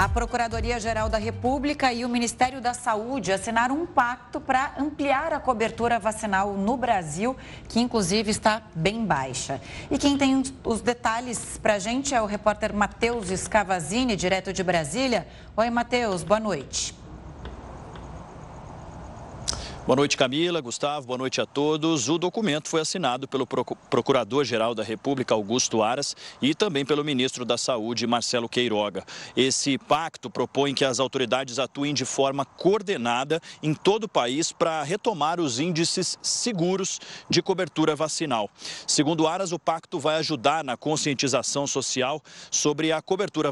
[0.00, 5.38] A Procuradoria-Geral da República e o Ministério da Saúde assinaram um pacto para ampliar a
[5.38, 7.36] cobertura vacinal no Brasil,
[7.68, 9.60] que inclusive está bem baixa.
[9.90, 14.62] E quem tem os detalhes para a gente é o repórter Matheus Scavazini, direto de
[14.62, 15.28] Brasília.
[15.54, 16.98] Oi, Matheus, boa noite.
[19.90, 22.08] Boa noite, Camila, Gustavo, boa noite a todos.
[22.08, 27.58] O documento foi assinado pelo Procurador-Geral da República, Augusto Aras, e também pelo Ministro da
[27.58, 29.04] Saúde, Marcelo Queiroga.
[29.36, 34.80] Esse pacto propõe que as autoridades atuem de forma coordenada em todo o país para
[34.84, 38.48] retomar os índices seguros de cobertura vacinal.
[38.86, 43.50] Segundo Aras, o pacto vai ajudar na conscientização social sobre a cobertura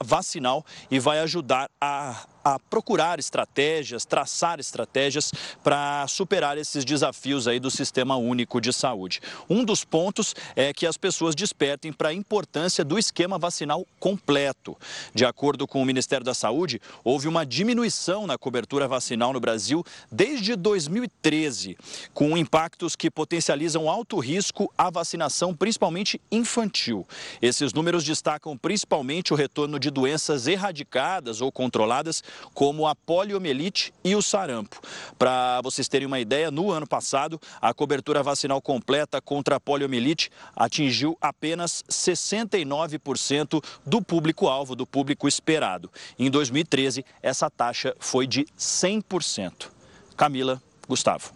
[0.00, 7.60] vacinal e vai ajudar a a procurar estratégias, traçar estratégias para superar esses desafios aí
[7.60, 9.20] do Sistema Único de Saúde.
[9.48, 14.76] Um dos pontos é que as pessoas despertem para a importância do esquema vacinal completo.
[15.14, 19.84] De acordo com o Ministério da Saúde, houve uma diminuição na cobertura vacinal no Brasil
[20.10, 21.76] desde 2013,
[22.14, 27.06] com impactos que potencializam alto risco à vacinação, principalmente infantil.
[27.42, 32.22] Esses números destacam principalmente o retorno de doenças erradicadas ou controladas
[32.54, 34.80] como a poliomielite e o sarampo.
[35.18, 40.30] Para vocês terem uma ideia, no ano passado, a cobertura vacinal completa contra a poliomielite
[40.54, 45.90] atingiu apenas 69% do público-alvo, do público esperado.
[46.18, 49.68] Em 2013, essa taxa foi de 100%.
[50.16, 51.32] Camila, Gustavo.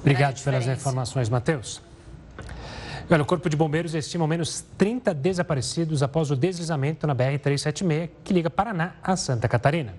[0.00, 1.85] Obrigado pelas informações, Matheus.
[3.08, 8.10] Olha, o Corpo de Bombeiros estima ao menos 30 desaparecidos após o deslizamento na BR-376,
[8.24, 9.94] que liga Paraná a Santa Catarina.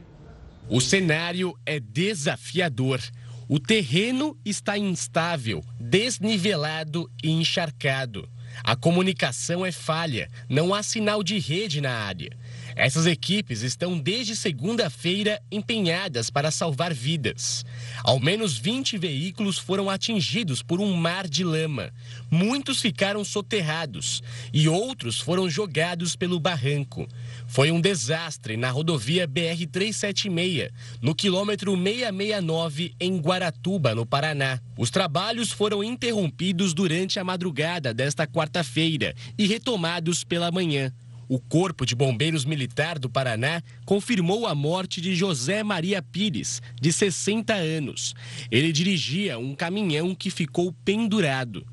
[0.70, 3.00] O cenário é desafiador.
[3.48, 8.28] O terreno está instável, desnivelado e encharcado.
[8.62, 12.38] A comunicação é falha, não há sinal de rede na área.
[12.78, 17.66] Essas equipes estão desde segunda-feira empenhadas para salvar vidas.
[18.04, 21.92] Ao menos 20 veículos foram atingidos por um mar de lama.
[22.30, 24.22] Muitos ficaram soterrados
[24.54, 27.08] e outros foram jogados pelo barranco.
[27.48, 30.70] Foi um desastre na rodovia BR-376,
[31.02, 34.62] no quilômetro 669, em Guaratuba, no Paraná.
[34.78, 40.94] Os trabalhos foram interrompidos durante a madrugada desta quarta-feira e retomados pela manhã.
[41.30, 46.94] O Corpo de Bombeiros Militar do Paraná confirmou a morte de José Maria Pires, de
[46.94, 48.16] 60 anos.
[48.50, 51.68] Ele dirigia um caminhão que ficou pendurado.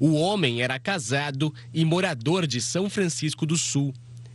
[0.00, 3.94] O homem era casado e morador de São Francisco do Sul.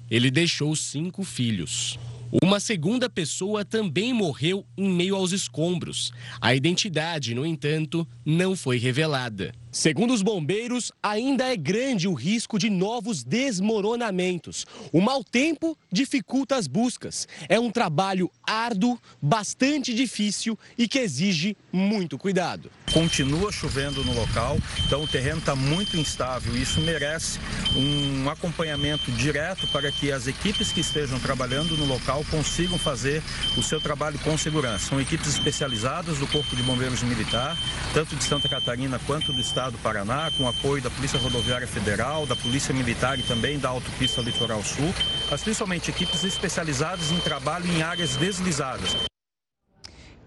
[0.09, 1.99] Ele deixou cinco filhos.
[2.41, 6.11] Uma segunda pessoa também morreu em meio aos escombros.
[6.41, 9.53] A identidade, no entanto, não foi revelada.
[9.73, 14.67] Segundo os bombeiros, ainda é grande o risco de novos desmoronamentos.
[14.91, 17.27] O mau tempo dificulta as buscas.
[17.49, 22.69] É um trabalho árduo, bastante difícil e que exige muito cuidado.
[22.93, 26.55] Continua chovendo no local, então o terreno está muito instável.
[26.55, 27.39] Isso merece
[27.75, 33.23] um acompanhamento direto para que as equipes que estejam trabalhando no local consigam fazer
[33.57, 34.89] o seu trabalho com segurança.
[34.89, 37.57] São equipes especializadas do Corpo de Bombeiros Militar,
[37.91, 41.65] tanto de Santa Catarina quanto do Estado Estado do Paraná, com apoio da Polícia Rodoviária
[41.65, 44.93] Federal, da Polícia Militar e também da Autopista Litoral Sul,
[45.31, 48.93] mas principalmente equipes especializadas em trabalho em áreas deslizadas.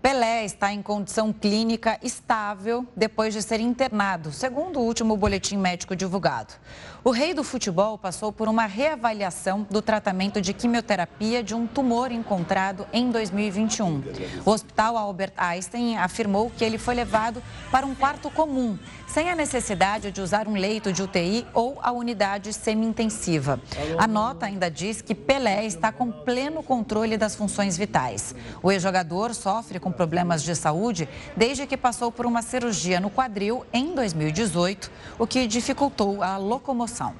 [0.06, 5.97] Pelé está em condição clínica estável depois de ser internado, segundo o último boletim médico
[5.97, 6.54] divulgado.
[7.03, 12.12] O rei do futebol passou por uma reavaliação do tratamento de quimioterapia de um tumor
[12.12, 14.03] encontrado em 2021.
[14.44, 17.42] O hospital Albert Einstein afirmou que ele foi levado
[17.72, 21.93] para um quarto comum sem a necessidade de usar um leito de UTI ou a
[21.93, 23.61] unidade semi-intensiva.
[23.99, 28.34] A nota ainda diz que Pelé está com pleno controle das funções vitais.
[28.62, 33.65] O ex-jogador sofre com problemas de saúde desde que passou por uma cirurgia no quadril
[33.72, 37.15] em 2018, o que dificultou a locomoção.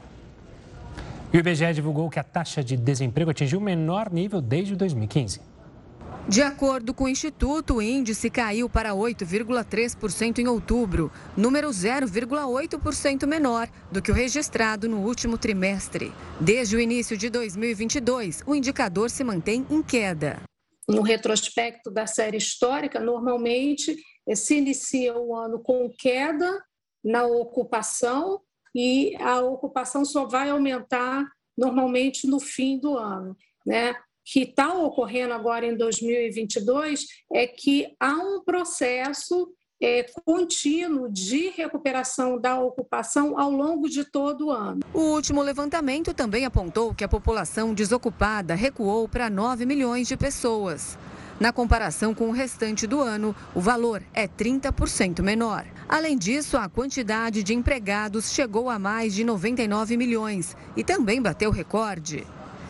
[1.33, 5.41] E o IBGE divulgou que a taxa de desemprego atingiu o menor nível desde 2015.
[6.29, 13.69] De acordo com o Instituto, o índice caiu para 8,3% em outubro, número 0,8% menor
[13.93, 16.13] do que o registrado no último trimestre.
[16.41, 20.43] Desde o início de 2022, o indicador se mantém em queda.
[20.89, 23.97] No retrospecto da série histórica, normalmente
[24.35, 26.61] se inicia o ano com queda
[27.05, 28.41] na ocupação
[28.75, 31.25] e a ocupação só vai aumentar
[31.57, 33.37] normalmente no fim do ano.
[33.65, 33.95] Né?
[34.27, 39.49] Que está ocorrendo agora em 2022 é que há um processo
[39.81, 44.81] é, contínuo de recuperação da ocupação ao longo de todo o ano.
[44.93, 50.99] O último levantamento também apontou que a população desocupada recuou para 9 milhões de pessoas.
[51.39, 55.67] Na comparação com o restante do ano, o valor é 30% menor.
[55.87, 61.51] Além disso, a quantidade de empregados chegou a mais de 99 milhões e também bateu
[61.51, 62.27] recorde.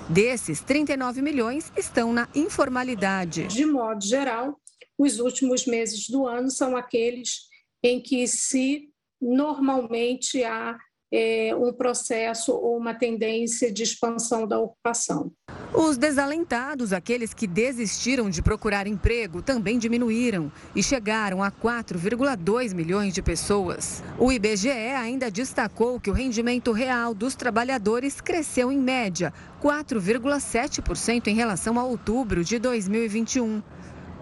[0.08, 3.47] Desses, 39 milhões estão na informalidade.
[3.49, 4.61] De modo geral,
[4.97, 7.49] os últimos meses do ano são aqueles
[7.82, 8.88] em que se
[9.20, 10.79] normalmente há
[11.12, 15.31] é, um processo ou uma tendência de expansão da ocupação.
[15.75, 23.12] Os desalentados, aqueles que desistiram de procurar emprego, também diminuíram e chegaram a 4,2 milhões
[23.12, 24.03] de pessoas.
[24.19, 29.32] O IBGE ainda destacou que o rendimento real dos trabalhadores cresceu em média
[29.62, 33.62] 4,7% em relação a outubro de 2021.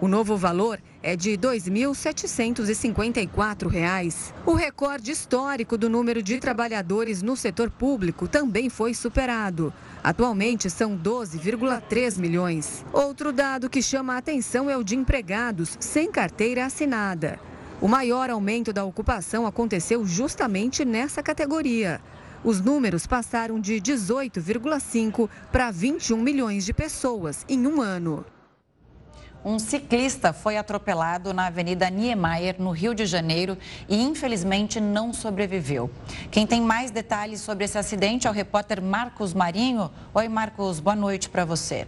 [0.01, 4.33] O novo valor é de R$ 2.754.
[4.45, 9.73] O recorde histórico do número de trabalhadores no setor público também foi superado.
[10.03, 12.83] Atualmente são 12,3 milhões.
[12.91, 17.39] Outro dado que chama a atenção é o de empregados sem carteira assinada.
[17.79, 22.01] O maior aumento da ocupação aconteceu justamente nessa categoria.
[22.43, 28.25] Os números passaram de 18,5 para 21 milhões de pessoas em um ano.
[29.45, 33.55] Um ciclista foi atropelado na Avenida Niemeyer, no Rio de Janeiro,
[33.87, 35.87] e infelizmente não sobreviveu.
[36.31, 39.91] Quem tem mais detalhes sobre esse acidente é o repórter Marcos Marinho.
[40.15, 41.87] Oi, Marcos, boa noite para você.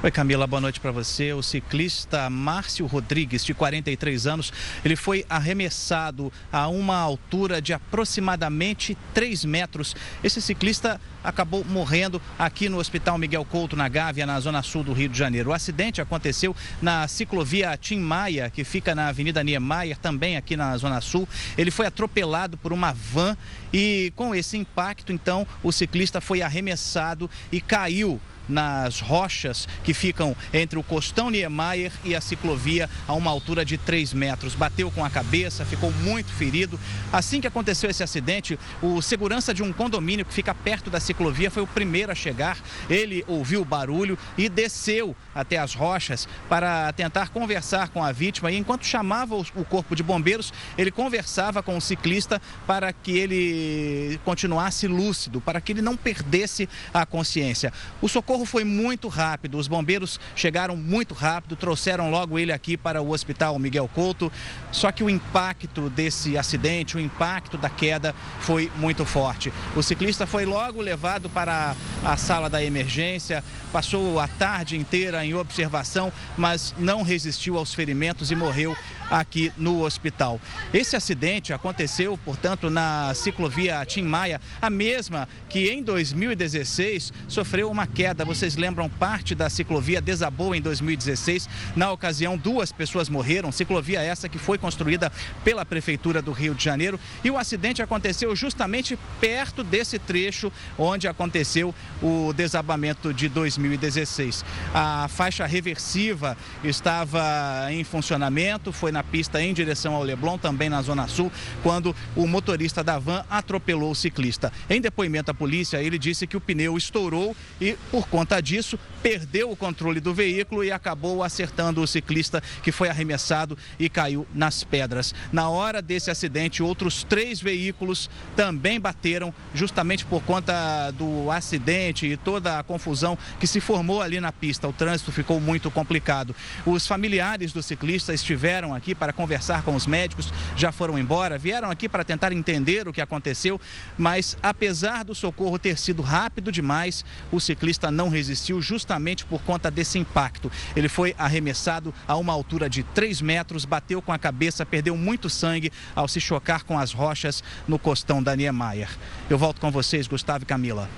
[0.00, 1.32] Oi Camila, boa noite para você.
[1.32, 4.52] O ciclista Márcio Rodrigues, de 43 anos,
[4.84, 9.96] ele foi arremessado a uma altura de aproximadamente 3 metros.
[10.22, 14.92] Esse ciclista acabou morrendo aqui no Hospital Miguel Couto, na Gávea, na zona sul do
[14.92, 15.50] Rio de Janeiro.
[15.50, 20.76] O acidente aconteceu na ciclovia Tim Maia, que fica na Avenida Niemeyer, também aqui na
[20.76, 21.28] zona sul.
[21.56, 23.36] Ele foi atropelado por uma van
[23.72, 30.36] e com esse impacto, então, o ciclista foi arremessado e caiu nas rochas que ficam
[30.52, 34.54] entre o Costão Niemeyer e a ciclovia a uma altura de 3 metros.
[34.54, 36.78] Bateu com a cabeça, ficou muito ferido.
[37.12, 41.50] Assim que aconteceu esse acidente, o segurança de um condomínio que fica perto da ciclovia
[41.50, 42.58] foi o primeiro a chegar.
[42.88, 48.50] Ele ouviu o barulho e desceu até as rochas para tentar conversar com a vítima.
[48.50, 54.20] E enquanto chamava o corpo de bombeiros, ele conversava com o ciclista para que ele
[54.24, 57.72] continuasse lúcido, para que ele não perdesse a consciência.
[58.00, 62.76] O socorro socorro foi muito rápido, os bombeiros chegaram muito rápido, trouxeram logo ele aqui
[62.76, 64.30] para o hospital Miguel Couto.
[64.70, 69.52] Só que o impacto desse acidente, o impacto da queda foi muito forte.
[69.74, 71.74] O ciclista foi logo levado para
[72.04, 73.42] a sala da emergência,
[73.72, 78.76] passou a tarde inteira em observação, mas não resistiu aos ferimentos e morreu
[79.10, 80.40] aqui no hospital.
[80.72, 87.86] Esse acidente aconteceu, portanto, na ciclovia Tim Maia, a mesma que em 2016 sofreu uma
[87.86, 88.24] queda.
[88.24, 91.48] Vocês lembram, parte da ciclovia desabou em 2016.
[91.74, 93.50] Na ocasião, duas pessoas morreram.
[93.50, 95.10] Ciclovia essa que foi construída
[95.44, 96.98] pela Prefeitura do Rio de Janeiro.
[97.24, 104.44] E o acidente aconteceu justamente perto desse trecho onde aconteceu o desabamento de 2016.
[104.74, 110.68] A faixa reversiva estava em funcionamento, foi na na pista em direção ao Leblon, também
[110.68, 111.30] na Zona Sul,
[111.62, 114.52] quando o motorista da van atropelou o ciclista.
[114.68, 119.50] Em depoimento à polícia, ele disse que o pneu estourou e, por conta disso, perdeu
[119.50, 124.64] o controle do veículo e acabou acertando o ciclista que foi arremessado e caiu nas
[124.64, 125.14] pedras.
[125.32, 132.16] Na hora desse acidente, outros três veículos também bateram, justamente por conta do acidente e
[132.16, 134.68] toda a confusão que se formou ali na pista.
[134.68, 136.34] O trânsito ficou muito complicado.
[136.66, 141.70] Os familiares do ciclista estiveram aqui para conversar com os médicos, já foram embora, vieram
[141.70, 143.60] aqui para tentar entender o que aconteceu,
[143.96, 148.87] mas apesar do socorro ter sido rápido demais, o ciclista não resistiu justamente
[149.28, 150.50] por conta desse impacto.
[150.74, 155.28] Ele foi arremessado a uma altura de 3 metros, bateu com a cabeça, perdeu muito
[155.28, 158.88] sangue ao se chocar com as rochas no costão da Niemeyer.
[159.28, 160.88] Eu volto com vocês, Gustavo e Camila.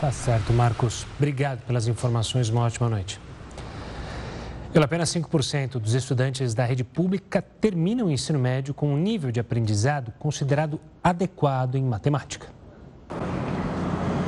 [0.00, 1.06] Tá certo, Marcos.
[1.16, 2.48] Obrigado pelas informações.
[2.48, 3.20] Uma ótima noite.
[4.72, 9.30] Pelo apenas 5% dos estudantes da rede pública terminam o ensino médio com um nível
[9.30, 12.48] de aprendizado considerado adequado em matemática.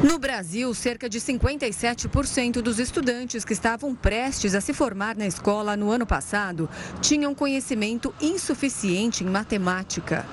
[0.06, 5.76] No Brasil, cerca de 57% dos estudantes que estavam prestes a se formar na escola
[5.76, 6.70] no ano passado
[7.00, 10.24] tinham conhecimento insuficiente em matemática.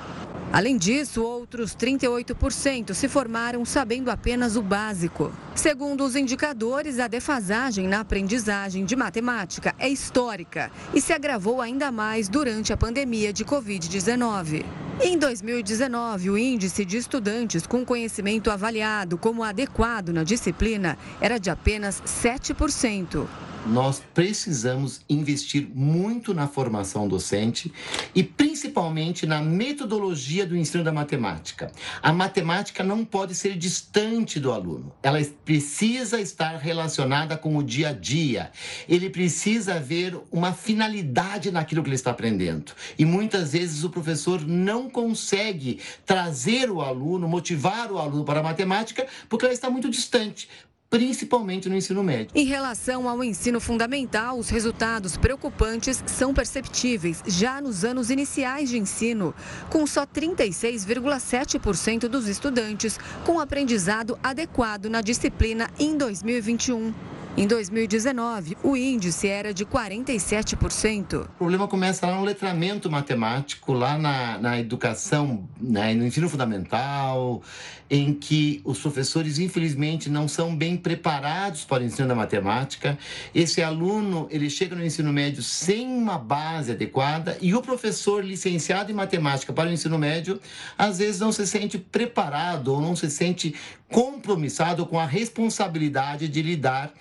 [0.54, 5.34] Além disso, outros 38% se formaram sabendo apenas o básico.
[5.56, 11.92] Segundo os indicadores, a defasagem na aprendizagem de matemática é histórica e se agravou ainda
[11.92, 14.64] mais durante a pandemia de Covid-19.
[15.02, 21.50] Em 2019, o índice de estudantes com conhecimento avaliado como adequado na disciplina era de
[21.50, 23.26] apenas 7%
[23.66, 27.72] nós precisamos investir muito na formação docente
[28.14, 31.72] e principalmente na metodologia do ensino da matemática.
[32.02, 37.90] A matemática não pode ser distante do aluno, ela precisa estar relacionada com o dia
[37.90, 38.52] a dia.
[38.88, 42.74] Ele precisa ver uma finalidade naquilo que ele está aprendendo.
[42.98, 48.44] E muitas vezes o professor não consegue trazer o aluno, motivar o aluno para a
[48.44, 50.48] matemática, porque ela está muito distante
[50.94, 52.30] principalmente no ensino médio.
[52.36, 58.78] Em relação ao ensino fundamental, os resultados preocupantes são perceptíveis já nos anos iniciais de
[58.78, 59.34] ensino,
[59.72, 66.94] com só 36,7% dos estudantes com aprendizado adequado na disciplina em 2021.
[67.36, 71.24] Em 2019, o índice era de 47%.
[71.24, 77.42] O problema começa lá no letramento matemático, lá na, na educação, né, no ensino fundamental,
[77.90, 83.00] em que os professores, infelizmente, não são bem preparados para o ensino da matemática.
[83.34, 88.92] Esse aluno, ele chega no ensino médio sem uma base adequada e o professor licenciado
[88.92, 90.40] em matemática para o ensino médio,
[90.78, 93.56] às vezes não se sente preparado ou não se sente
[93.90, 96.92] compromissado com a responsabilidade de lidar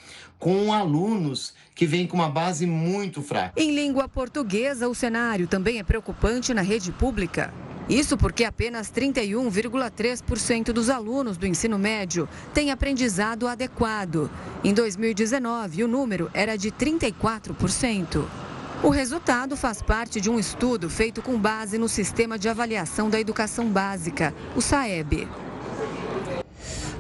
[0.43, 3.53] com alunos que vêm com uma base muito fraca.
[3.57, 7.55] Em língua portuguesa, o cenário também é preocupante na rede pública.
[7.89, 14.29] Isso porque apenas 31,3% dos alunos do ensino médio têm aprendizado adequado.
[14.65, 18.25] Em 2019, o número era de 34%.
[18.83, 23.21] O resultado faz parte de um estudo feito com base no Sistema de Avaliação da
[23.21, 25.29] Educação Básica, o SAEB.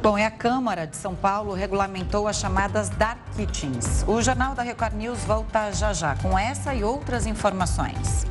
[0.02, 4.04] Bom, e a Câmara de São Paulo regulamentou as chamadas Dark Kitchens.
[4.08, 8.26] O Jornal da Record News volta já já com essa e outras informações.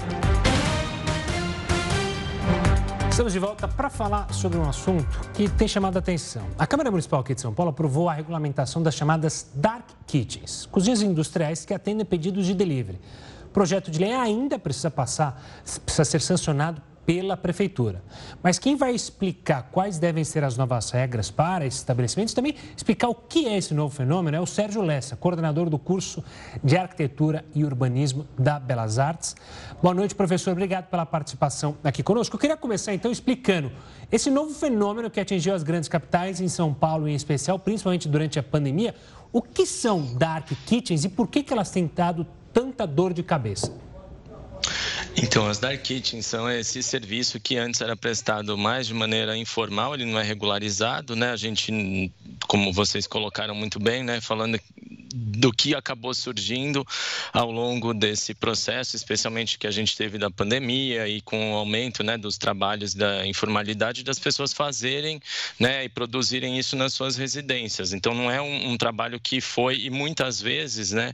[3.09, 6.45] Estamos de volta para falar sobre um assunto que tem chamado a atenção.
[6.59, 11.01] A Câmara Municipal aqui de São Paulo aprovou a regulamentação das chamadas Dark Kitchens, cozinhas
[11.01, 12.99] industriais que atendem pedidos de delivery.
[13.45, 15.41] O projeto de lei ainda precisa passar,
[15.85, 18.03] precisa ser sancionado pela Prefeitura.
[18.43, 23.09] Mas quem vai explicar quais devem ser as novas regras para esses estabelecimentos, também explicar
[23.09, 26.23] o que é esse novo fenômeno, é o Sérgio Lessa, coordenador do curso
[26.63, 29.35] de Arquitetura e Urbanismo da Belas Artes.
[29.81, 30.51] Boa noite, professor.
[30.51, 32.35] Obrigado pela participação aqui conosco.
[32.35, 33.71] Eu queria começar, então, explicando
[34.11, 38.37] esse novo fenômeno que atingiu as grandes capitais, em São Paulo em especial, principalmente durante
[38.37, 38.93] a pandemia.
[39.33, 43.23] O que são dark kitchens e por que, que elas têm dado tanta dor de
[43.23, 43.71] cabeça?
[45.17, 49.93] Então, as dark kitchens são esse serviço que antes era prestado mais de maneira informal,
[49.93, 51.31] ele não é regularizado, né?
[51.31, 52.11] A gente,
[52.47, 54.59] como vocês colocaram muito bem, né, falando
[55.13, 56.85] do que acabou surgindo
[57.33, 62.03] ao longo desse processo, especialmente que a gente teve da pandemia e com o aumento
[62.03, 65.21] né, dos trabalhos da informalidade das pessoas fazerem
[65.59, 67.93] né, e produzirem isso nas suas residências.
[67.93, 71.13] Então, não é um, um trabalho que foi, e muitas vezes, né,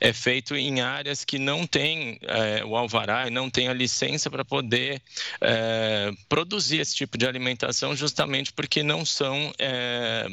[0.00, 4.30] é feito em áreas que não tem é, o alvará e não tem a licença
[4.30, 5.00] para poder
[5.40, 9.52] é, produzir esse tipo de alimentação, justamente porque não são.
[9.58, 10.26] É,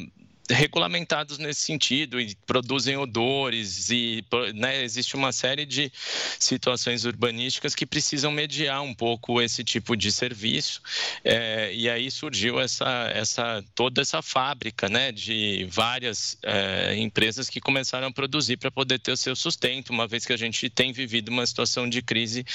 [0.51, 5.91] regulamentados nesse sentido e produzem odores e né, existe uma série de
[6.39, 10.81] situações urbanísticas que precisam mediar um pouco esse tipo de serviço
[11.23, 17.59] é, e aí surgiu essa, essa toda essa fábrica né, de várias é, empresas que
[17.59, 20.91] começaram a produzir para poder ter o seu sustento uma vez que a gente tem
[20.91, 22.45] vivido uma situação de crise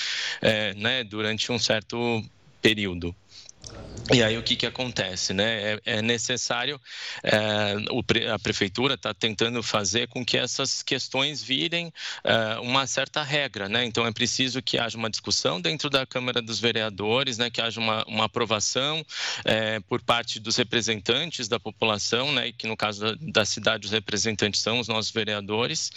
[0.41, 2.25] é, né, durante um certo
[2.61, 3.15] período.
[4.13, 5.73] E aí o que, que acontece, né?
[5.73, 6.81] É, é necessário,
[7.25, 7.75] é,
[8.33, 13.85] a prefeitura está tentando fazer com que essas questões virem é, uma certa regra, né?
[13.85, 17.51] Então é preciso que haja uma discussão dentro da Câmara dos Vereadores, né?
[17.51, 19.05] Que haja uma, uma aprovação
[19.45, 22.47] é, por parte dos representantes da população, né?
[22.49, 25.91] E que no caso da, da cidade os representantes são os nossos vereadores.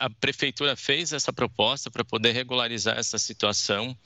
[0.00, 3.96] A prefeitura fez essa proposta para poder regularizar essa situação.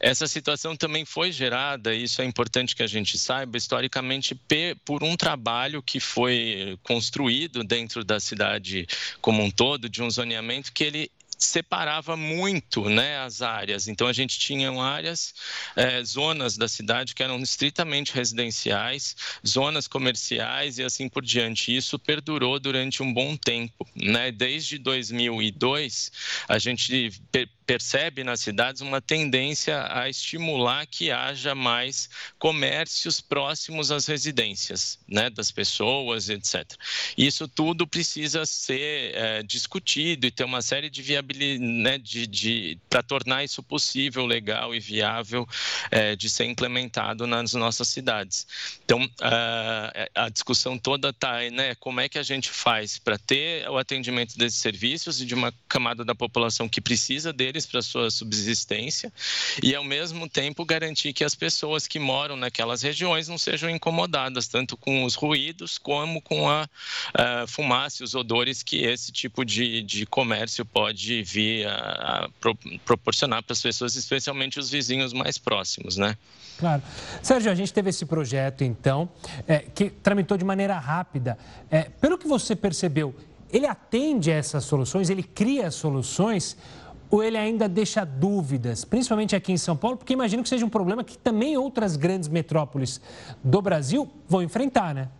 [0.00, 4.38] Essa situação também foi gerada, isso é importante que a gente saiba, historicamente,
[4.84, 8.86] por um trabalho que foi construído dentro da cidade
[9.20, 11.10] como um todo, de um zoneamento que ele
[11.42, 13.88] separava muito né, as áreas.
[13.88, 15.34] Então, a gente tinha áreas,
[15.76, 21.74] é, zonas da cidade que eram estritamente residenciais, zonas comerciais e assim por diante.
[21.74, 23.86] Isso perdurou durante um bom tempo.
[23.94, 24.30] Né?
[24.30, 26.12] Desde 2002,
[26.48, 27.12] a gente
[27.66, 35.30] percebe nas cidades uma tendência a estimular que haja mais comércios próximos às residências né,
[35.30, 36.64] das pessoas, etc.
[37.16, 42.78] Isso tudo precisa ser é, discutido e ter uma série de viabilidade né, de, de
[42.88, 45.46] para tornar isso possível, legal e viável
[45.90, 48.46] é, de ser implementado nas nossas cidades.
[48.84, 53.68] Então, a, a discussão toda está, né, como é que a gente faz para ter
[53.68, 58.10] o atendimento desses serviços e de uma camada da população que precisa deles para sua
[58.10, 59.12] subsistência
[59.62, 64.48] e, ao mesmo tempo, garantir que as pessoas que moram naquelas regiões não sejam incomodadas
[64.48, 66.68] tanto com os ruídos como com a,
[67.14, 71.74] a fumaça e os odores que esse tipo de, de comércio pode vir a,
[72.24, 76.16] a pro, proporcionar para as pessoas, especialmente os vizinhos mais próximos, né?
[76.58, 76.82] Claro.
[77.22, 79.08] Sérgio, a gente teve esse projeto, então,
[79.46, 81.36] é, que tramitou de maneira rápida.
[81.70, 83.14] É, pelo que você percebeu,
[83.52, 86.56] ele atende a essas soluções, ele cria soluções
[87.12, 90.70] ou ele ainda deixa dúvidas, principalmente aqui em São Paulo, porque imagino que seja um
[90.70, 93.02] problema que também outras grandes metrópoles
[93.44, 95.10] do Brasil vão enfrentar, né?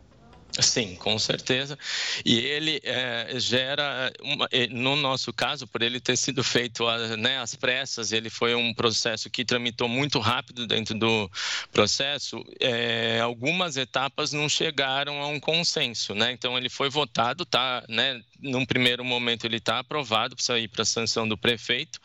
[0.61, 1.79] Sim, com certeza.
[2.25, 6.85] E ele é, gera, uma, no nosso caso, por ele ter sido feito
[7.19, 11.31] né, às pressas, ele foi um processo que tramitou muito rápido dentro do
[11.73, 12.45] processo.
[12.61, 16.33] É, algumas etapas não chegaram a um consenso, né?
[16.33, 18.21] Então ele foi votado, tá, né?
[18.43, 22.01] Num primeiro momento ele está aprovado, precisa ir para a sanção do prefeito,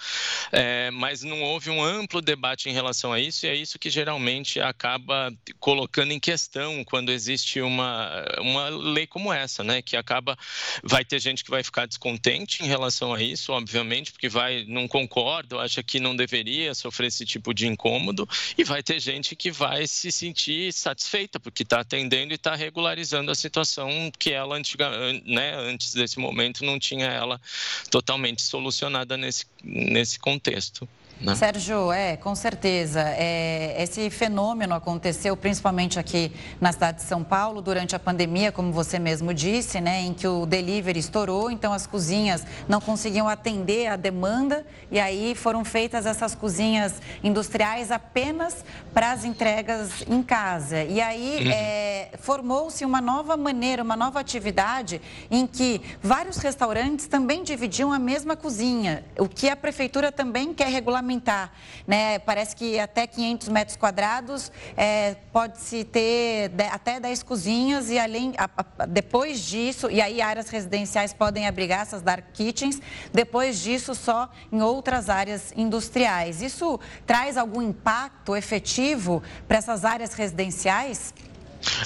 [0.51, 3.89] é, mas não houve um amplo debate em relação a isso, e é isso que
[3.89, 9.81] geralmente acaba colocando em questão quando existe uma, uma lei como essa, né?
[9.81, 10.37] Que acaba.
[10.83, 14.87] Vai ter gente que vai ficar descontente em relação a isso, obviamente, porque vai, não
[14.87, 19.49] concorda, acha que não deveria sofrer esse tipo de incômodo, e vai ter gente que
[19.49, 24.89] vai se sentir satisfeita, porque está atendendo e está regularizando a situação que ela antiga,
[25.25, 27.39] né, antes desse momento momento não tinha ela
[27.89, 30.87] totalmente solucionada nesse, nesse contexto.
[31.19, 31.33] Né?
[31.33, 33.01] Sérgio, é, com certeza.
[33.01, 36.31] É, esse fenômeno aconteceu principalmente aqui
[36.61, 40.27] na cidade de São Paulo durante a pandemia, como você mesmo disse, né, em que
[40.27, 46.05] o delivery estourou, então as cozinhas não conseguiam atender a demanda e aí foram feitas
[46.05, 50.83] essas cozinhas industriais apenas para as entregas em casa.
[50.83, 51.51] E aí uhum.
[51.51, 57.97] é, formou-se uma nova maneira, uma nova atividade em que vários restaurantes também dividiam a
[57.97, 61.57] mesma cozinha, o que a prefeitura também quer regulamentar aumentar.
[61.87, 62.19] Né?
[62.19, 68.49] Parece que até 500 metros quadrados é, pode-se ter até 10 cozinhas e além, a,
[68.57, 72.81] a, depois disso, e aí áreas residenciais podem abrigar essas dark kitchens,
[73.13, 76.41] depois disso só em outras áreas industriais.
[76.41, 81.13] Isso traz algum impacto efetivo para essas áreas residenciais?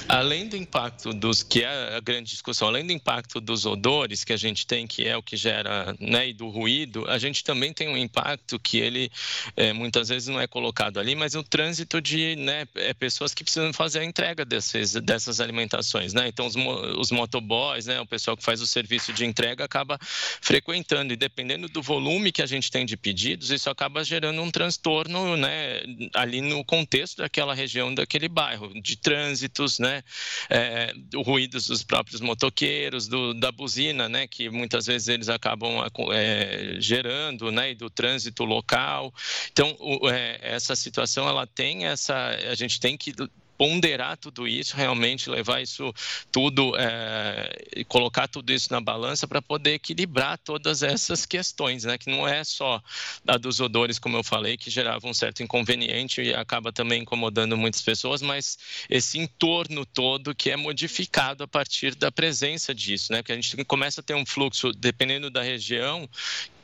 [0.08, 4.32] Além do impacto dos que é a grande discussão, além do impacto dos odores que
[4.32, 7.72] a gente tem, que é o que gera, né, e do ruído, a gente também
[7.72, 9.10] tem um impacto que ele
[9.56, 13.44] é, muitas vezes não é colocado ali, mas o trânsito de né, é, pessoas que
[13.44, 16.28] precisam fazer a entrega desses, dessas alimentações, né?
[16.28, 16.56] Então os,
[16.98, 21.68] os motoboys, né, o pessoal que faz o serviço de entrega acaba frequentando e dependendo
[21.68, 25.82] do volume que a gente tem de pedidos, isso acaba gerando um transtorno, né,
[26.14, 28.96] ali no contexto daquela região, daquele bairro, de
[29.62, 30.02] trânsitos né?
[30.50, 30.92] É,
[31.24, 34.26] ruídos dos próprios motoqueiros, do, da buzina, né?
[34.26, 37.70] Que muitas vezes eles acabam é, gerando, né?
[37.70, 39.12] E do trânsito local.
[39.50, 42.14] Então, o, é, essa situação, ela tem essa...
[42.50, 43.12] A gente tem que
[43.62, 45.94] ponderar tudo isso, realmente levar isso
[46.32, 51.96] tudo, é, colocar tudo isso na balança para poder equilibrar todas essas questões, né?
[51.96, 52.82] Que não é só
[53.24, 57.56] a dos odores, como eu falei, que gerava um certo inconveniente e acaba também incomodando
[57.56, 58.58] muitas pessoas, mas
[58.90, 63.18] esse entorno todo que é modificado a partir da presença disso, né?
[63.22, 66.10] Porque a gente começa a ter um fluxo, dependendo da região,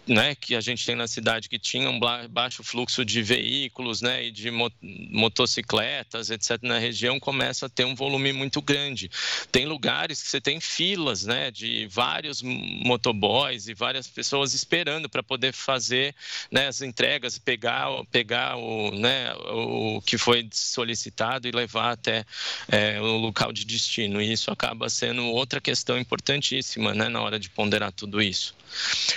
[0.08, 4.24] né, que a gente tem na cidade que tinha um baixo fluxo de veículos né,
[4.24, 9.10] e de motocicletas, etc., na região, começa a ter um volume muito grande.
[9.52, 15.22] Tem lugares que você tem filas né, de vários motoboys e várias pessoas esperando para
[15.22, 16.14] poder fazer
[16.50, 22.24] né, as entregas, pegar, pegar o, né, o que foi solicitado e levar até
[22.68, 24.22] é, o local de destino.
[24.22, 28.56] E isso acaba sendo outra questão importantíssima né, na hora de ponderar tudo isso.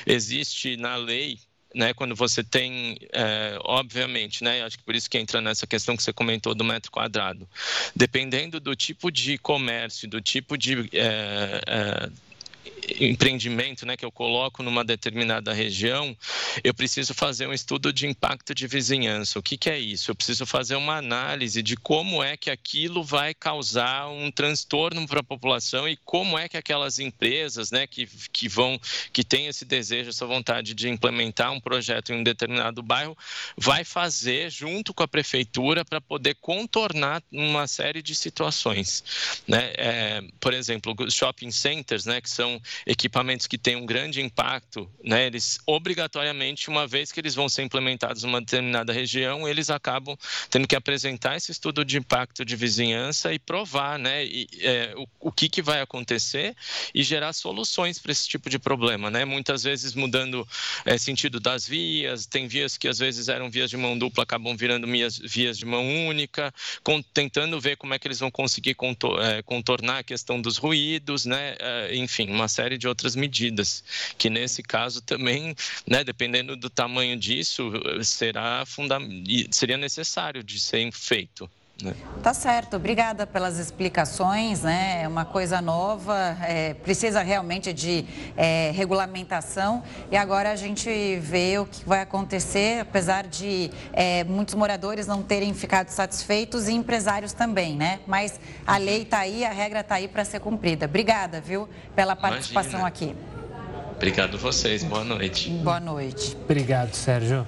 [0.05, 1.39] Existe na lei
[1.73, 5.95] né, quando você tem, é, obviamente, né, acho que por isso que entra nessa questão
[5.95, 7.47] que você comentou do metro quadrado,
[7.95, 12.09] dependendo do tipo de comércio, do tipo de é, é,
[12.99, 16.15] empreendimento né, que eu coloco numa determinada região,
[16.63, 19.39] eu preciso fazer um estudo de impacto de vizinhança.
[19.39, 20.11] O que, que é isso?
[20.11, 25.19] Eu preciso fazer uma análise de como é que aquilo vai causar um transtorno para
[25.19, 28.79] a população e como é que aquelas empresas né, que, que vão,
[29.13, 33.17] que têm esse desejo, essa vontade de implementar um projeto em um determinado bairro,
[33.57, 39.03] vai fazer junto com a prefeitura para poder contornar uma série de situações.
[39.47, 39.73] Né?
[39.77, 45.27] É, por exemplo, shopping centers, né, que são equipamentos que têm um grande impacto, né,
[45.27, 50.17] eles obrigatoriamente, uma vez que eles vão ser implementados numa determinada região, eles acabam
[50.49, 55.07] tendo que apresentar esse estudo de impacto de vizinhança e provar né, e, é, o,
[55.19, 56.55] o que, que vai acontecer
[56.93, 59.09] e gerar soluções para esse tipo de problema.
[59.09, 59.25] Né?
[59.25, 60.47] Muitas vezes mudando
[60.85, 64.55] é, sentido das vias, tem vias que às vezes eram vias de mão dupla, acabam
[64.55, 68.75] virando vias, vias de mão única, com, tentando ver como é que eles vão conseguir
[69.21, 71.55] é, contornar a questão dos ruídos, né?
[71.59, 73.83] É, enfim, uma série de outras medidas,
[74.17, 75.55] que nesse caso também,
[75.87, 77.71] né, dependendo do tamanho disso,
[78.03, 78.99] será funda
[79.51, 81.49] seria necessário de ser feito.
[81.81, 81.93] Né?
[82.21, 85.01] Tá certo, obrigada pelas explicações, né?
[85.03, 88.05] É uma coisa nova, é, precisa realmente de
[88.37, 94.55] é, regulamentação e agora a gente vê o que vai acontecer, apesar de é, muitos
[94.55, 97.99] moradores não terem ficado satisfeitos e empresários também, né?
[98.05, 100.85] Mas a lei está aí, a regra está aí para ser cumprida.
[100.85, 102.87] Obrigada, viu, pela participação Imagina.
[102.87, 103.15] aqui.
[103.95, 105.49] Obrigado vocês, boa noite.
[105.49, 106.35] Boa noite.
[106.43, 107.45] Obrigado, Sérgio.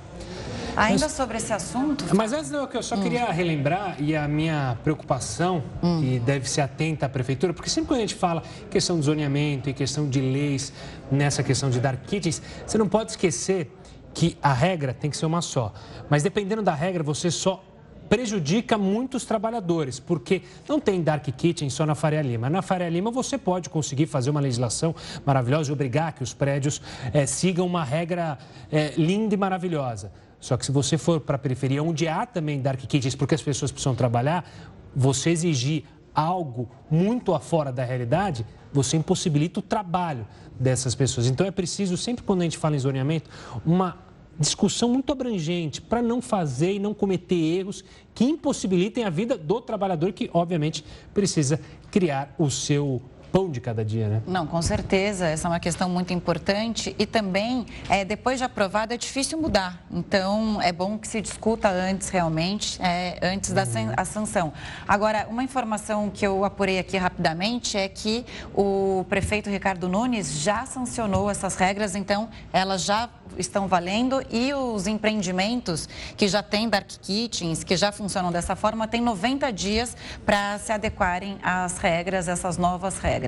[0.76, 2.06] Ainda mas, sobre esse assunto?
[2.16, 3.02] Mas antes, eu só hum.
[3.02, 6.02] queria relembrar, e a minha preocupação, hum.
[6.02, 9.70] que deve ser atenta à prefeitura, porque sempre quando a gente fala questão de zoneamento
[9.70, 10.74] e questão de leis,
[11.12, 13.72] nessa questão de dar kitchens, você não pode esquecer
[14.14, 15.74] que a regra tem que ser uma só.
[16.10, 17.64] Mas dependendo da regra, você só
[18.10, 22.50] prejudica muitos trabalhadores, porque não tem dark kitchen só na Faria Lima.
[22.50, 24.94] Na Faria Lima você pode conseguir fazer uma legislação
[25.26, 26.82] maravilhosa e obrigar que os prédios
[27.12, 28.38] é, sigam uma regra
[28.72, 30.12] é, linda e maravilhosa.
[30.44, 33.42] Só que se você for para a periferia, onde há também dark kitchens, porque as
[33.42, 34.46] pessoas precisam trabalhar,
[34.94, 40.28] você exigir algo muito afora da realidade, você impossibilita o trabalho
[40.60, 41.28] dessas pessoas.
[41.28, 43.30] Então é preciso, sempre quando a gente fala em zoneamento,
[43.66, 43.98] uma
[44.38, 47.82] discussão muito abrangente para não fazer e não cometer erros
[48.14, 51.58] que impossibilitem a vida do trabalhador que, obviamente, precisa
[51.90, 53.02] criar o seu
[53.34, 54.22] pão de cada dia, né?
[54.28, 55.26] Não, com certeza.
[55.26, 56.96] Essa é uma questão muito importante.
[57.00, 59.84] E também, é, depois de aprovado, é difícil mudar.
[59.90, 64.06] Então, é bom que se discuta antes, realmente, é, antes da uhum.
[64.06, 64.54] sanção.
[64.88, 70.68] Agora, uma informação que eu apurei aqui rapidamente é que o prefeito Ricardo Nunes já
[70.68, 76.88] sancionou essas regras, então elas já estão valendo e os empreendimentos que já têm dark
[77.02, 82.58] kitchens, que já funcionam dessa forma, têm 90 dias para se adequarem às regras, essas
[82.58, 83.23] novas regras.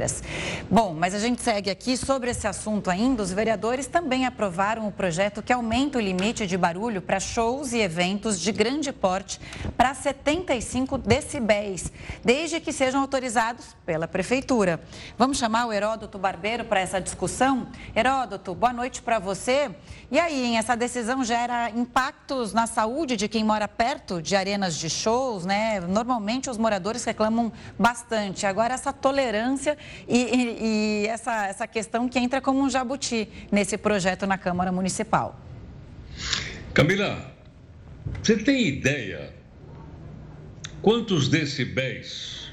[0.70, 3.24] Bom, mas a gente segue aqui sobre esse assunto ainda.
[3.24, 7.80] Os vereadores também aprovaram o projeto que aumenta o limite de barulho para shows e
[7.80, 9.40] eventos de grande porte
[9.78, 11.92] para 75 decibéis,
[12.24, 14.82] desde que sejam autorizados pela prefeitura.
[15.18, 17.68] Vamos chamar o Heródoto Barbeiro para essa discussão?
[17.96, 19.72] Heródoto, boa noite para você.
[20.12, 24.76] E aí, hein, essa decisão gera impactos na saúde de quem mora perto de arenas
[24.76, 25.80] de shows, né?
[25.80, 28.46] Normalmente os moradores reclamam bastante.
[28.46, 29.78] Agora, essa tolerância
[30.08, 34.72] e, e, e essa, essa questão que entra como um jabuti nesse projeto na Câmara
[34.72, 35.40] Municipal.
[36.74, 37.34] Camila,
[38.22, 39.34] você tem ideia
[40.82, 42.52] quantos decibéis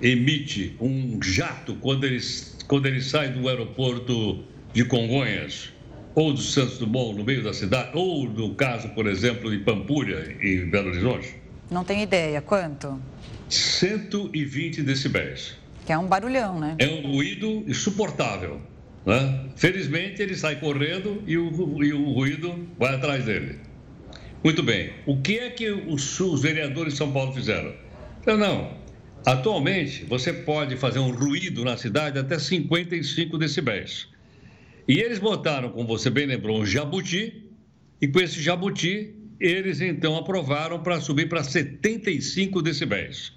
[0.00, 2.20] emite um jato quando ele,
[2.66, 5.72] quando ele sai do aeroporto de Congonhas?
[6.14, 10.36] ou do Santos Dumont, no meio da cidade, ou no caso, por exemplo, de Pampulha,
[10.40, 11.34] em Belo Horizonte?
[11.70, 12.40] Não tenho ideia.
[12.42, 13.00] Quanto?
[13.48, 15.56] 120 decibéis.
[15.84, 16.76] Que é um barulhão, né?
[16.78, 18.60] É um ruído insuportável.
[19.04, 19.50] Né?
[19.56, 23.58] Felizmente, ele sai correndo e o, e o ruído vai atrás dele.
[24.44, 24.92] Muito bem.
[25.06, 27.72] O que é que os, os vereadores de São Paulo fizeram?
[28.26, 28.82] Não, não.
[29.24, 34.08] Atualmente, você pode fazer um ruído na cidade até 55 decibéis.
[34.88, 37.46] E eles botaram, como você bem lembrou, um jabuti,
[38.00, 43.32] e com esse jabuti, eles então aprovaram para subir para 75 decibéis.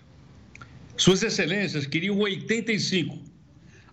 [0.98, 3.20] Suas Excelências queriam 85.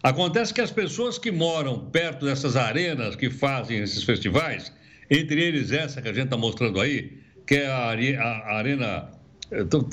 [0.02, 4.72] Acontece que as pessoas que moram perto dessas arenas que fazem esses festivais,
[5.10, 9.10] entre eles essa que a gente está mostrando aí, que é a, a, a arena.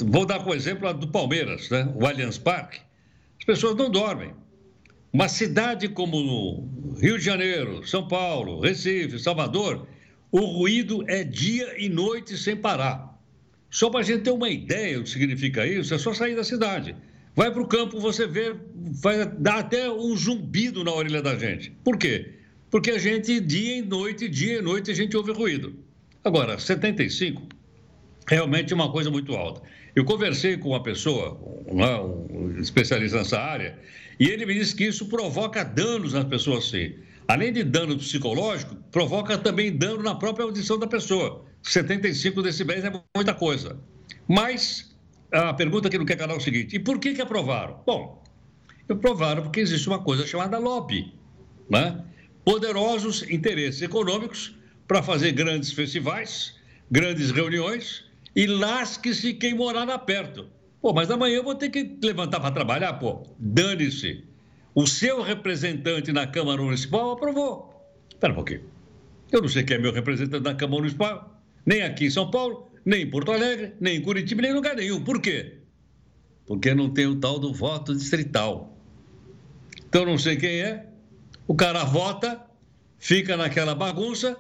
[0.06, 1.92] Vou dar como exemplo do Palmeiras, né?
[1.96, 2.80] o Allianz Parque.
[3.40, 4.34] As pessoas não dormem.
[5.12, 6.70] Uma cidade como
[7.02, 9.88] Rio de Janeiro, São Paulo, Recife, Salvador,
[10.32, 13.09] o ruído é dia e noite sem parar.
[13.70, 16.44] Só para a gente ter uma ideia do que significa isso, é só sair da
[16.44, 16.96] cidade.
[17.36, 21.72] Vai para o campo, você vê, vai dar até um zumbido na orelha da gente.
[21.84, 22.40] Por quê?
[22.70, 25.74] porque a gente, dia e noite, dia e noite, a gente ouve ruído.
[26.24, 27.42] Agora, 75
[28.28, 29.62] realmente é uma coisa muito alta.
[29.96, 31.36] Eu conversei com uma pessoa,
[31.68, 31.82] um,
[32.32, 33.78] um especialista nessa área,
[34.20, 36.94] e ele me disse que isso provoca danos nas pessoas, sim.
[37.28, 41.46] Além de dano psicológico, provoca também dano na própria audição da pessoa.
[41.64, 43.78] 75 decibéis é muita coisa.
[44.28, 44.96] Mas
[45.32, 47.82] a pergunta que não quer calar é o seguinte: e por que, que aprovaram?
[47.86, 48.24] Bom,
[48.90, 51.14] aprovaram porque existe uma coisa chamada lobby.
[51.70, 52.04] Né?
[52.44, 54.56] Poderosos interesses econômicos
[54.88, 56.56] para fazer grandes festivais,
[56.90, 60.48] grandes reuniões e lasque-se quem morar lá perto.
[60.82, 63.24] Pô, mas amanhã eu vou ter que levantar para trabalhar, pô.
[63.38, 64.24] Dane-se.
[64.74, 67.86] O seu representante na Câmara Municipal aprovou.
[68.10, 68.64] Espera um pouquinho.
[69.32, 71.39] Eu não sei quem é meu representante na Câmara Municipal,
[71.70, 74.76] nem aqui em São Paulo, nem em Porto Alegre, nem em Curitiba, nem em lugar
[74.76, 75.04] nenhum.
[75.04, 75.60] Por quê?
[76.48, 78.76] Porque não tem o tal do voto distrital.
[79.88, 80.88] Então não sei quem é,
[81.48, 82.42] o cara vota,
[82.98, 84.36] fica naquela bagunça,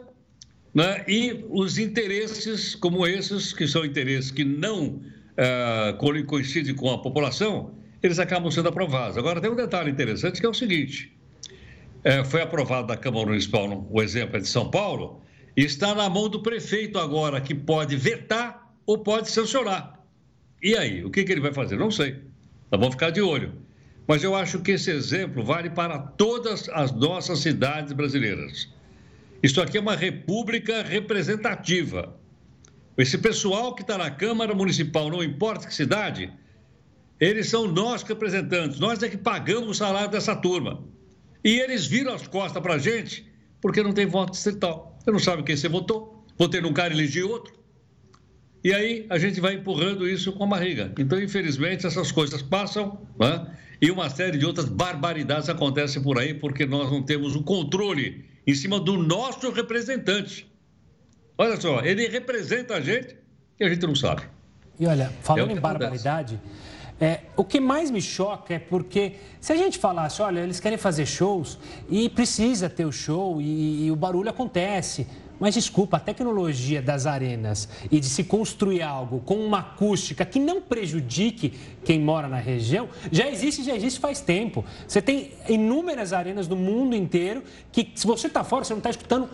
[0.73, 1.05] né?
[1.07, 7.75] e os interesses como esses, que são interesses que não uh, coincidem com a população,
[8.01, 9.19] eles acabam sendo aprovados.
[9.19, 11.15] Agora, tem um detalhe interessante que é o seguinte:
[12.03, 15.21] é, foi aprovado na Câmara Municipal, o exemplo é de São Paulo,
[15.65, 19.99] está na mão do prefeito agora, que pode vetar ou pode sancionar.
[20.61, 21.77] E aí, o que, que ele vai fazer?
[21.77, 22.13] Não sei.
[22.71, 23.53] Nós vamos ficar de olho.
[24.07, 28.67] Mas eu acho que esse exemplo vale para todas as nossas cidades brasileiras.
[29.41, 32.15] Isso aqui é uma república representativa.
[32.97, 36.33] Esse pessoal que está na Câmara Municipal, não importa que cidade,
[37.19, 40.83] eles são nós representantes, nós é que pagamos o salário dessa turma.
[41.43, 43.29] E eles viram as costas para a gente
[43.61, 44.88] porque não tem voto distrital.
[45.09, 47.51] Você não sabe quem você votou, votei num cara e elegi outro.
[48.63, 50.93] E aí a gente vai empurrando isso com a barriga.
[50.99, 53.47] Então, infelizmente, essas coisas passam né?
[53.81, 58.23] e uma série de outras barbaridades acontecem por aí porque nós não temos o controle
[58.45, 60.47] em cima do nosso representante.
[61.35, 63.17] Olha só, ele representa a gente
[63.59, 64.21] e a gente não sabe.
[64.79, 66.78] E olha, falando é em barbaridade, acontece.
[66.99, 70.77] É, o que mais me choca é porque se a gente falasse, olha, eles querem
[70.77, 71.57] fazer shows
[71.89, 75.07] e precisa ter o show e, e o barulho acontece.
[75.39, 80.38] Mas desculpa, a tecnologia das arenas e de se construir algo com uma acústica que
[80.38, 81.53] não prejudique
[81.85, 84.65] quem mora na região, já existe, já existe faz tempo.
[84.85, 88.89] Você tem inúmeras arenas no mundo inteiro que, se você está fora, você não está
[88.89, 89.29] escutando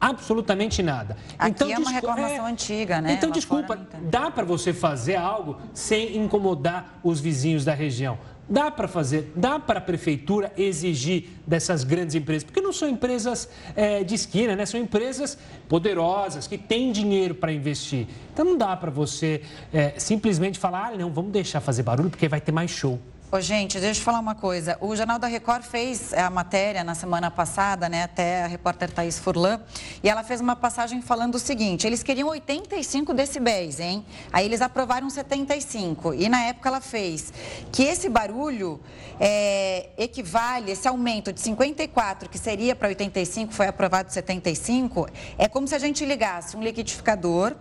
[0.00, 1.16] absolutamente nada.
[1.38, 2.50] Aqui então, é uma reclamação é...
[2.50, 3.12] antiga, né?
[3.12, 8.18] Então, Lá desculpa, dá para você fazer algo sem incomodar os vizinhos da região.
[8.48, 13.48] Dá para fazer, dá para a prefeitura exigir dessas grandes empresas, porque não são empresas
[13.76, 14.66] é, de esquina, né?
[14.66, 18.08] São empresas poderosas, que têm dinheiro para investir.
[18.32, 22.26] Então não dá para você é, simplesmente falar, ah, não, vamos deixar fazer barulho porque
[22.26, 22.98] vai ter mais show.
[23.32, 24.76] Ô, gente, deixa eu falar uma coisa.
[24.80, 28.02] O Jornal da Record fez a matéria na semana passada, né?
[28.02, 29.60] Até a repórter Thaís Furlan.
[30.02, 34.04] E ela fez uma passagem falando o seguinte: eles queriam 85 decibéis, hein?
[34.32, 36.12] Aí eles aprovaram 75.
[36.12, 37.32] E na época ela fez
[37.70, 38.80] que esse barulho
[39.20, 45.68] é, equivale, esse aumento de 54, que seria para 85, foi aprovado 75, é como
[45.68, 47.54] se a gente ligasse um liquidificador,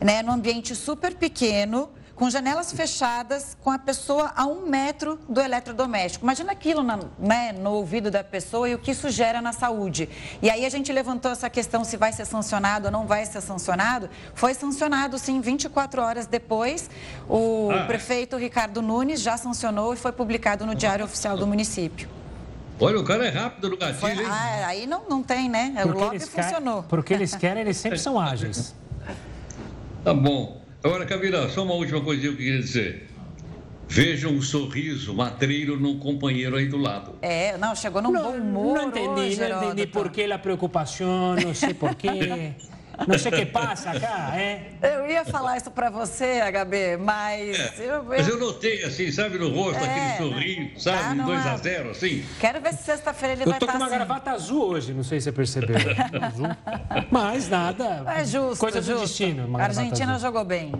[0.00, 0.22] né?
[0.22, 6.22] Num ambiente super pequeno com janelas fechadas, com a pessoa a um metro do eletrodoméstico.
[6.22, 10.06] Imagina aquilo na, né, no ouvido da pessoa e o que isso gera na saúde.
[10.42, 13.40] E aí a gente levantou essa questão se vai ser sancionado ou não vai ser
[13.40, 14.10] sancionado.
[14.34, 16.90] Foi sancionado, sim, 24 horas depois.
[17.26, 17.86] O ah.
[17.86, 22.06] prefeito Ricardo Nunes já sancionou e foi publicado no Diário Oficial do município.
[22.78, 24.26] Olha, o cara é rápido no gatilho, Foi, hein?
[24.28, 25.72] Ah, aí não, não tem, né?
[25.74, 26.82] Porque o lobby funcionou.
[26.82, 28.74] Quer, porque eles querem, eles sempre são ágeis.
[30.04, 30.59] Tá bom.
[30.82, 33.06] Agora, Camila, só uma última coisinha que eu queria dizer.
[33.86, 37.16] Veja um sorriso matreiro num companheiro aí do lado.
[37.20, 38.78] É, não, chegou num bom humor.
[38.78, 42.52] Não entendi, hoje, não entendi por que a preocupação, não sei por quê.
[43.06, 44.72] Não sei o que passa cá, é?
[44.82, 47.58] Eu ia falar isso para você, HB, mas...
[47.58, 48.04] É, eu, eu...
[48.04, 51.90] Mas eu notei, assim, sabe, no rosto, é, aquele sorriso, sabe, tá 2 a 0
[51.90, 52.24] assim.
[52.38, 53.94] Quero ver se sexta-feira ele eu vai estar Eu tô com uma assim.
[53.96, 55.76] gravata azul hoje, não sei se você percebeu.
[56.22, 56.46] azul.
[57.10, 59.00] Mas nada, é justo, coisa justo.
[59.00, 59.56] do destino.
[59.56, 60.72] A Argentina jogou bem.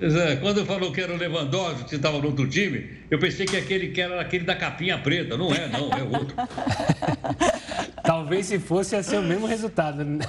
[0.00, 3.56] É, quando falou que era o Lewandowski, que estava no outro time, eu pensei que
[3.56, 5.36] aquele que era aquele da capinha preta.
[5.36, 6.34] Não é, não, é outro.
[8.04, 10.04] Talvez se fosse, ia ser o mesmo resultado.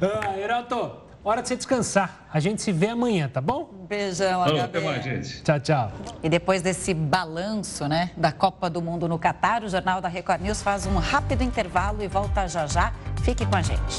[0.00, 2.26] ah, Heroto, hora de você descansar.
[2.32, 3.68] A gente se vê amanhã, tá bom?
[3.86, 5.42] Beijão, Alô, Até mais, gente.
[5.42, 5.92] Tchau, tchau.
[6.22, 10.40] E depois desse balanço, né, da Copa do Mundo no Catar, o Jornal da Record
[10.40, 12.94] News faz um rápido intervalo e volta já já.
[13.22, 13.98] Fique com a gente.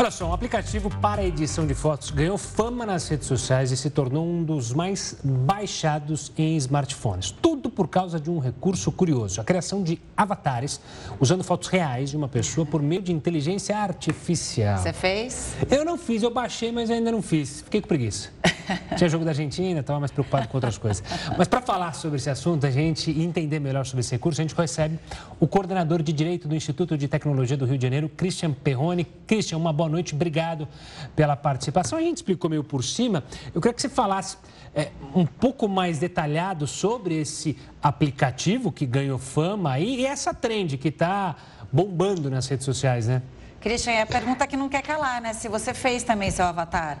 [0.00, 3.90] Olha só, um aplicativo para edição de fotos ganhou fama nas redes sociais e se
[3.90, 7.30] tornou um dos mais baixados em smartphones.
[7.30, 10.80] Tudo por causa de um recurso curioso: a criação de avatares
[11.20, 14.78] usando fotos reais de uma pessoa por meio de inteligência artificial.
[14.78, 15.54] Você fez?
[15.70, 17.60] Eu não fiz, eu baixei, mas ainda não fiz.
[17.60, 18.30] Fiquei com preguiça.
[18.96, 21.02] Tinha jogo da Argentina, estava mais preocupado com outras coisas.
[21.36, 24.54] Mas para falar sobre esse assunto, a gente entender melhor sobre esse recurso, a gente
[24.54, 24.98] recebe
[25.38, 29.06] o coordenador de Direito do Instituto de Tecnologia do Rio de Janeiro, Christian Perrone.
[29.26, 30.66] Christian, uma boa noite, obrigado
[31.14, 31.98] pela participação.
[31.98, 33.24] A gente explicou meio por cima.
[33.54, 34.36] Eu queria que você falasse
[34.74, 40.78] é, um pouco mais detalhado sobre esse aplicativo que ganhou fama aí, e essa trend
[40.78, 41.36] que está
[41.72, 43.22] bombando nas redes sociais, né?
[43.60, 45.34] Christian, é a pergunta que não quer calar, né?
[45.34, 46.98] Se você fez também seu avatar.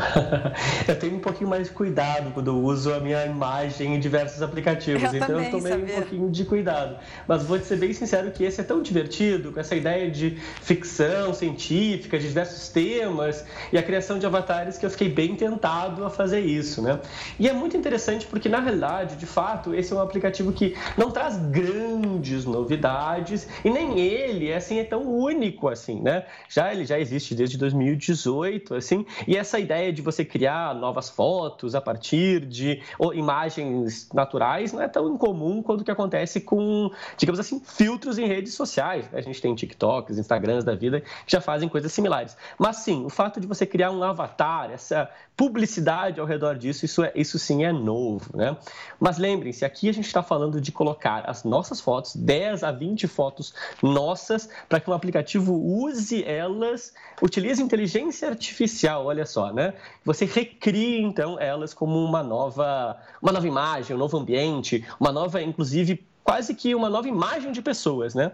[0.88, 5.02] eu tenho um pouquinho mais de cuidado quando uso a minha imagem em diversos aplicativos,
[5.02, 5.94] eu então também, eu tomei sabia?
[5.94, 6.96] um pouquinho de cuidado.
[7.26, 10.36] Mas vou te ser bem sincero que esse é tão divertido, com essa ideia de
[10.62, 16.04] ficção científica, de diversos temas e a criação de avatares que eu fiquei bem tentado
[16.04, 17.00] a fazer isso, né?
[17.38, 21.10] E é muito interessante porque na realidade, de fato, esse é um aplicativo que não
[21.10, 26.24] traz grandes novidades e nem ele assim é tão único assim, né?
[26.48, 31.74] Já ele já existe desde 2018, assim, e essa ideia de você criar novas fotos
[31.74, 32.82] a partir de
[33.14, 38.26] imagens naturais não é tão incomum quanto o que acontece com, digamos assim, filtros em
[38.26, 39.08] redes sociais.
[39.12, 42.36] A gente tem TikToks, Instagrams da vida que já fazem coisas similares.
[42.58, 47.02] Mas sim, o fato de você criar um avatar, essa publicidade ao redor disso, isso,
[47.02, 48.56] é, isso sim é novo, né?
[48.98, 53.08] Mas lembrem-se, aqui a gente está falando de colocar as nossas fotos, 10 a 20
[53.08, 59.69] fotos nossas, para que um aplicativo use elas, utilize inteligência artificial, olha só, né?
[60.04, 65.42] Você recria então elas como uma nova, uma nova imagem, um novo ambiente, uma nova,
[65.42, 68.32] inclusive, quase que uma nova imagem de pessoas, né?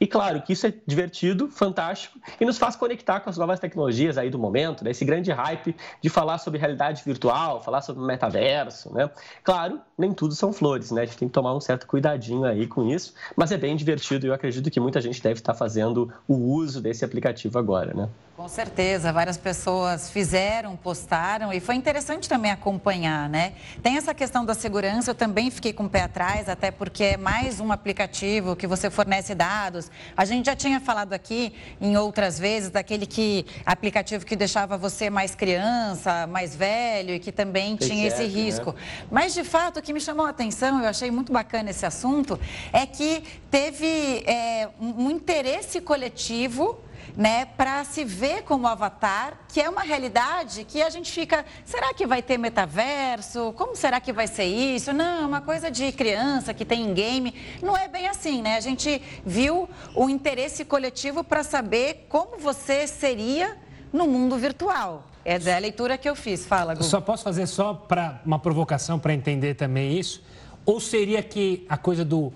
[0.00, 4.16] E claro que isso é divertido, fantástico e nos faz conectar com as novas tecnologias
[4.16, 4.92] aí do momento, né?
[4.92, 9.10] esse grande hype de falar sobre realidade virtual, falar sobre metaverso, né?
[9.44, 11.02] Claro, nem tudo são flores, né?
[11.02, 14.24] A gente tem que tomar um certo cuidadinho aí com isso, mas é bem divertido
[14.24, 18.08] e eu acredito que muita gente deve estar fazendo o uso desse aplicativo agora, né?
[18.40, 23.52] Com certeza, várias pessoas fizeram, postaram e foi interessante também acompanhar, né?
[23.82, 27.16] Tem essa questão da segurança, eu também fiquei com o pé atrás, até porque é
[27.18, 29.90] mais um aplicativo que você fornece dados.
[30.16, 35.10] A gente já tinha falado aqui em outras vezes daquele que aplicativo que deixava você
[35.10, 38.42] mais criança, mais velho e que também Tem tinha certo, esse né?
[38.42, 38.74] risco.
[39.10, 42.40] Mas de fato, o que me chamou a atenção, eu achei muito bacana esse assunto,
[42.72, 49.68] é que teve é, um interesse coletivo né, para se ver como avatar, que é
[49.68, 53.52] uma realidade que a gente fica, será que vai ter metaverso?
[53.56, 54.92] Como será que vai ser isso?
[54.92, 57.34] Não, é uma coisa de criança que tem em game.
[57.62, 58.56] Não é bem assim, né?
[58.56, 63.56] A gente viu o interesse coletivo para saber como você seria
[63.92, 65.06] no mundo virtual.
[65.24, 66.46] É a leitura que eu fiz.
[66.46, 66.82] Fala, Gu.
[66.82, 70.22] Só posso fazer só para uma provocação para entender também isso?
[70.64, 72.32] Ou seria que a coisa do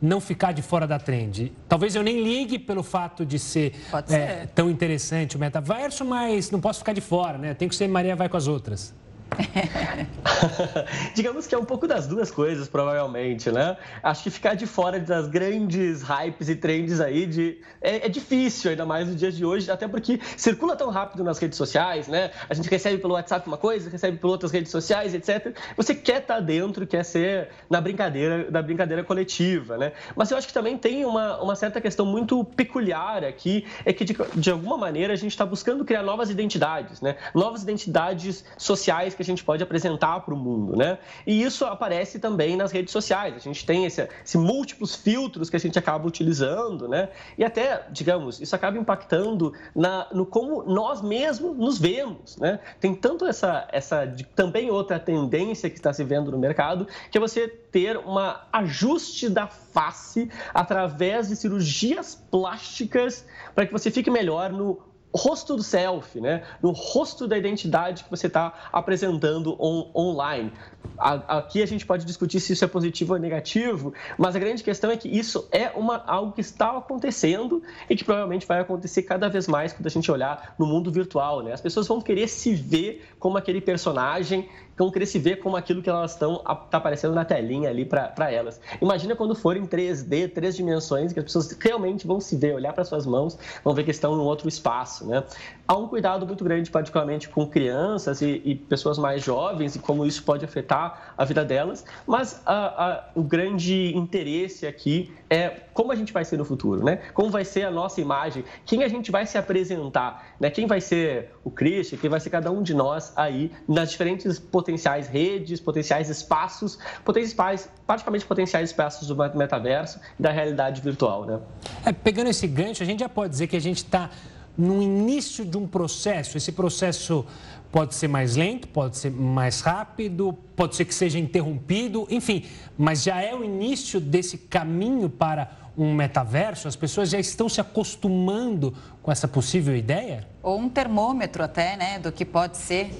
[0.00, 1.52] não ficar de fora da trend?
[1.68, 4.46] Talvez eu nem ligue pelo fato de ser, é, ser.
[4.54, 7.54] tão interessante o metaverso, mas não posso ficar de fora, né?
[7.54, 8.94] Tem que ser Maria vai com as outras.
[11.14, 13.76] Digamos que é um pouco das duas coisas, provavelmente, né?
[14.02, 17.58] Acho que ficar de fora das grandes hypes e trends aí de...
[17.80, 21.38] é, é difícil, ainda mais nos dias de hoje, até porque circula tão rápido nas
[21.38, 22.30] redes sociais, né?
[22.48, 25.56] A gente recebe pelo WhatsApp uma coisa, recebe por outras redes sociais, etc.
[25.76, 29.92] Você quer estar dentro, quer ser na brincadeira, da brincadeira coletiva, né?
[30.16, 34.04] Mas eu acho que também tem uma, uma certa questão muito peculiar aqui, é que
[34.04, 37.16] de, de alguma maneira a gente está buscando criar novas identidades, né?
[37.34, 40.98] Novas identidades sociais que a gente pode apresentar para o mundo, né?
[41.26, 43.34] E isso aparece também nas redes sociais.
[43.34, 47.08] A gente tem esse, esse múltiplos filtros que a gente acaba utilizando, né?
[47.36, 52.60] E até, digamos, isso acaba impactando na, no como nós mesmos nos vemos, né?
[52.78, 57.20] Tem tanto essa, essa também outra tendência que está se vendo no mercado, que é
[57.20, 58.14] você ter um
[58.52, 65.62] ajuste da face através de cirurgias plásticas para que você fique melhor no rosto do
[65.62, 66.42] selfie, né?
[66.62, 70.52] No rosto da identidade que você está apresentando on- online.
[70.98, 74.62] A- Aqui a gente pode discutir se isso é positivo ou negativo, mas a grande
[74.62, 79.02] questão é que isso é uma, algo que está acontecendo e que provavelmente vai acontecer
[79.02, 81.52] cada vez mais quando a gente olhar no mundo virtual, né?
[81.52, 85.82] As pessoas vão querer se ver como aquele personagem, vão querer se ver como aquilo
[85.82, 88.60] que elas estão tá aparecendo na telinha ali para elas.
[88.80, 92.72] Imagina quando for em 3D, três dimensões, que as pessoas realmente vão se ver, olhar
[92.72, 94.68] para suas mãos, vão ver que estão em outro espaço.
[94.68, 95.24] espaço, né?
[95.66, 100.06] Há um cuidado muito grande, particularmente com crianças e, e pessoas mais jovens e como
[100.06, 105.92] isso pode afetar a vida delas, mas a, a, o grande interesse aqui é como
[105.92, 106.96] a gente vai ser no futuro, né?
[107.14, 110.50] Como vai ser a nossa imagem, quem a gente vai se apresentar, né?
[110.50, 114.38] Quem vai ser o Christian, quem vai ser cada um de nós aí nas diferentes
[114.38, 121.40] potenciais redes, potenciais espaços, potenciais, praticamente potenciais espaços do metaverso e da realidade virtual, né?
[121.84, 124.10] É, pegando esse gancho, a gente já pode dizer que a gente está
[124.58, 126.36] no início de um processo.
[126.36, 127.24] Esse processo
[127.70, 132.44] pode ser mais lento, pode ser mais rápido, pode ser que seja interrompido, enfim,
[132.76, 136.66] mas já é o início desse caminho para um metaverso?
[136.66, 140.26] As pessoas já estão se acostumando com essa possível ideia?
[140.42, 142.90] Ou um termômetro até, né, do que pode ser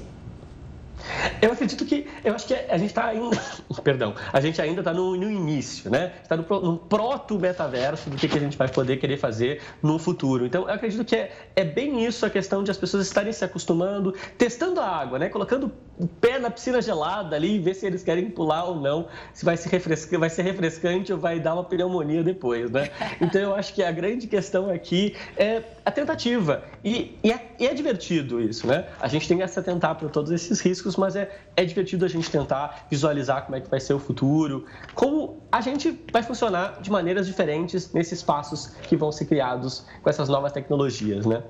[1.40, 3.36] eu acredito que, eu acho que a gente está ainda,
[3.82, 6.12] perdão, a gente ainda está no, no, início, né?
[6.22, 10.46] Está no, no proto-metaverso do que, que a gente vai poder querer fazer no futuro.
[10.46, 13.44] Então, eu acredito que é, é bem isso a questão de as pessoas estarem se
[13.44, 15.28] acostumando, testando a água, né?
[15.28, 19.08] Colocando o pé na piscina gelada ali e ver se eles querem pular ou não,
[19.32, 22.90] se vai ser, refresca, vai ser refrescante ou vai dar uma pneumonia depois, né?
[23.20, 26.62] Então, eu acho que a grande questão aqui é a tentativa.
[26.84, 28.86] E, e, é, e é divertido isso, né?
[29.00, 32.08] A gente tem que se atentar para todos esses riscos, mas é, é divertido a
[32.08, 36.78] gente tentar visualizar como é que vai ser o futuro, como a gente vai funcionar
[36.82, 41.42] de maneiras diferentes nesses espaços que vão ser criados com essas novas tecnologias, né?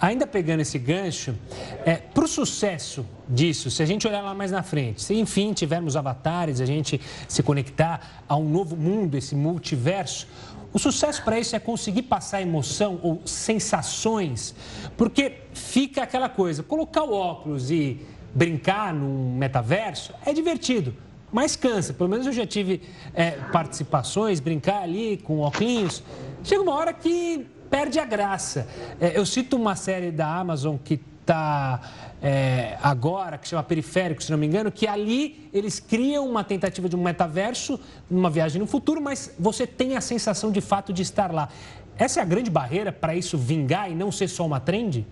[0.00, 1.34] Ainda pegando esse gancho,
[1.84, 5.52] é, para o sucesso disso, se a gente olhar lá mais na frente, se enfim
[5.52, 10.26] tivermos avatares, a gente se conectar a um novo mundo, esse multiverso,
[10.72, 14.54] o sucesso para isso é conseguir passar emoção ou sensações,
[14.96, 18.00] porque fica aquela coisa, colocar o óculos e
[18.34, 20.94] brincar num metaverso é divertido,
[21.32, 21.92] mas cansa.
[21.92, 22.82] Pelo menos eu já tive
[23.14, 26.02] é, participações, brincar ali com óculos.
[26.44, 28.68] Chega uma hora que perde a graça.
[29.00, 31.00] É, eu cito uma série da Amazon que
[31.30, 31.80] está
[32.20, 36.88] é, agora, que chama Periférico, se não me engano, que ali eles criam uma tentativa
[36.88, 37.78] de um metaverso,
[38.10, 41.48] numa viagem no futuro, mas você tem a sensação de fato de estar lá.
[41.96, 45.06] Essa é a grande barreira para isso vingar e não ser só uma trend?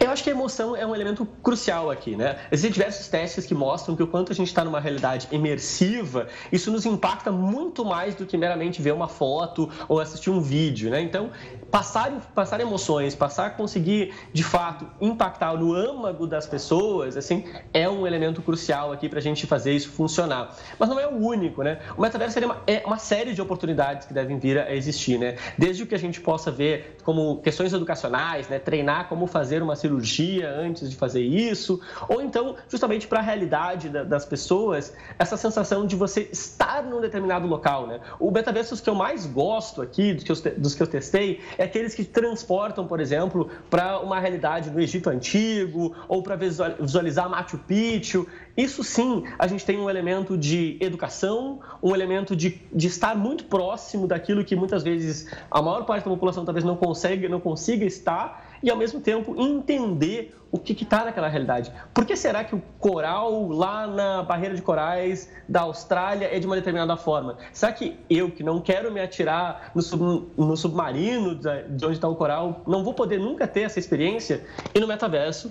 [0.00, 2.38] Eu acho que a emoção é um elemento crucial aqui, né?
[2.50, 6.70] Existem diversos testes que mostram que o quanto a gente está numa realidade imersiva, isso
[6.70, 11.00] nos impacta muito mais do que meramente ver uma foto ou assistir um vídeo, né?
[11.00, 11.30] Então,
[11.70, 17.88] passar, passar emoções, passar a conseguir, de fato, impactar no âmago das pessoas, assim, é
[17.88, 20.54] um elemento crucial aqui para a gente fazer isso funcionar.
[20.78, 21.78] Mas não é o único, né?
[21.96, 25.36] O metaverso é uma, é uma série de oportunidades que devem vir a existir, né?
[25.56, 28.58] Desde o que a gente possa ver como questões educacionais, né?
[28.58, 33.88] Treinar como fazer uma cirurgia antes de fazer isso, ou então, justamente para a realidade
[33.88, 37.98] das pessoas, essa sensação de você estar num determinado local, né?
[38.20, 41.64] O metaverso que eu mais gosto aqui, dos que eu, dos que eu testei, é
[41.64, 47.58] aqueles que transportam, por exemplo, para uma realidade no Egito Antigo ou para visualizar Machu
[47.58, 48.26] Picchu.
[48.56, 53.44] Isso sim, a gente tem um elemento de educação, um elemento de, de estar muito
[53.44, 57.84] próximo daquilo que muitas vezes a maior parte da população talvez não consegue, não consiga
[57.84, 61.72] estar e ao mesmo tempo entender o que está naquela realidade.
[61.94, 66.46] Por que será que o coral lá na barreira de corais da Austrália é de
[66.46, 67.38] uma determinada forma?
[67.54, 72.06] Será que eu, que não quero me atirar no, sub, no submarino de onde está
[72.06, 74.44] o coral, não vou poder nunca ter essa experiência?
[74.74, 75.50] E no metaverso,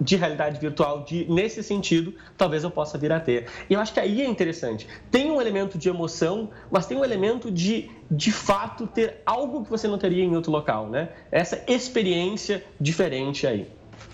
[0.00, 3.46] de realidade virtual, de, nesse sentido, talvez eu possa vir a ter.
[3.68, 4.86] E eu acho que aí é interessante.
[5.10, 9.70] Tem um elemento de emoção, mas tem um elemento de, de fato, ter algo que
[9.70, 11.10] você não teria em outro local, né?
[11.30, 13.68] Essa experiência diferente aí.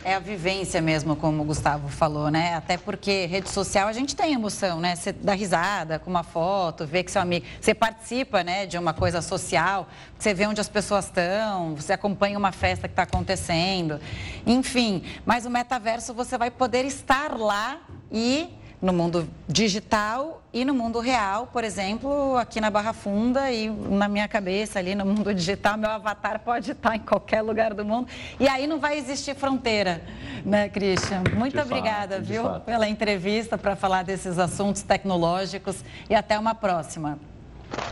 [0.05, 2.55] É a vivência mesmo, como o Gustavo falou, né?
[2.55, 4.97] Até porque rede social a gente tem emoção, né?
[4.97, 7.47] Você dá risada com uma foto, vê que seu amigo.
[7.61, 12.37] Você participa, né, de uma coisa social, você vê onde as pessoas estão, você acompanha
[12.37, 14.01] uma festa que está acontecendo.
[14.45, 17.79] Enfim, mas o metaverso você vai poder estar lá
[18.11, 18.51] e
[18.83, 24.09] no mundo digital e no mundo real, por exemplo, aqui na Barra Funda e na
[24.09, 28.09] minha cabeça ali no mundo digital, meu avatar pode estar em qualquer lugar do mundo
[28.41, 30.03] e aí não vai existir fronteira,
[30.45, 31.23] né, Christian?
[31.37, 32.65] Muito de obrigada, fato, viu, fato.
[32.65, 37.21] pela entrevista para falar desses assuntos tecnológicos e até uma próxima.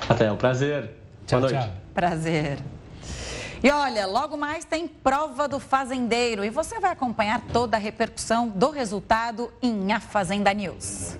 [0.08, 0.90] Até, é um prazer.
[1.24, 1.66] Tchau, Boa noite.
[1.66, 1.76] Tchau.
[1.94, 2.58] Prazer.
[3.62, 8.48] E olha, logo mais tem prova do fazendeiro e você vai acompanhar toda a repercussão
[8.48, 11.18] do resultado em A Fazenda News.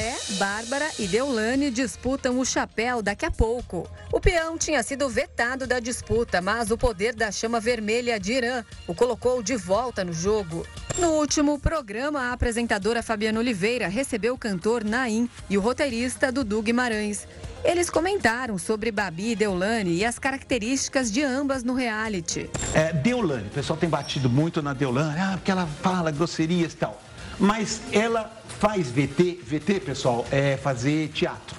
[0.00, 3.86] Pelé, Bárbara e Deulane disputam o chapéu daqui a pouco.
[4.10, 8.64] O peão tinha sido vetado da disputa, mas o poder da chama vermelha de Irã
[8.86, 10.66] o colocou de volta no jogo.
[10.98, 16.62] No último programa, a apresentadora Fabiana Oliveira recebeu o cantor Naim e o roteirista Dudu
[16.62, 17.28] Guimarães.
[17.62, 22.48] Eles comentaram sobre Babi e Deulane e as características de ambas no reality.
[22.72, 26.76] É, Deulane, o pessoal tem batido muito na Deulane, ah, porque ela fala grosserias e
[26.76, 27.02] tal.
[27.40, 28.30] Mas ela
[28.60, 31.56] faz VT, VT, pessoal, é fazer teatro.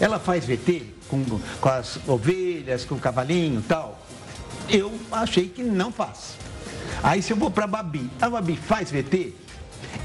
[0.00, 1.24] Ela faz VT com,
[1.60, 4.00] com as ovelhas, com o cavalinho e tal.
[4.68, 6.36] Eu achei que não faz.
[7.02, 9.34] Aí se eu vou para Babi, a Babi faz VT?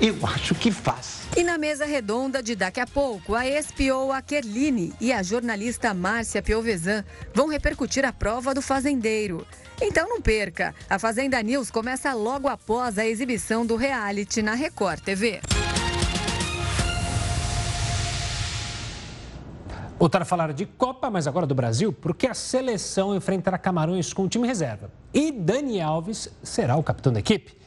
[0.02, 1.20] Eu acho que faz.
[1.38, 6.42] E na mesa redonda de daqui a pouco, a a Kerline e a jornalista Márcia
[6.42, 7.04] Piovesan
[7.34, 9.46] vão repercutir a prova do fazendeiro.
[9.82, 15.00] Então não perca, a Fazenda News começa logo após a exibição do reality na Record
[15.00, 15.40] TV.
[19.98, 24.24] Voltar a falar de Copa, mas agora do Brasil, porque a seleção enfrentará Camarões com
[24.24, 24.92] o time reserva.
[25.14, 27.58] E Dani Alves será o capitão da equipe.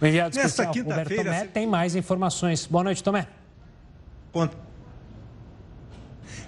[0.00, 2.66] O enviado especial Roberto Tomé tem mais informações.
[2.66, 3.28] Boa noite, Tomé.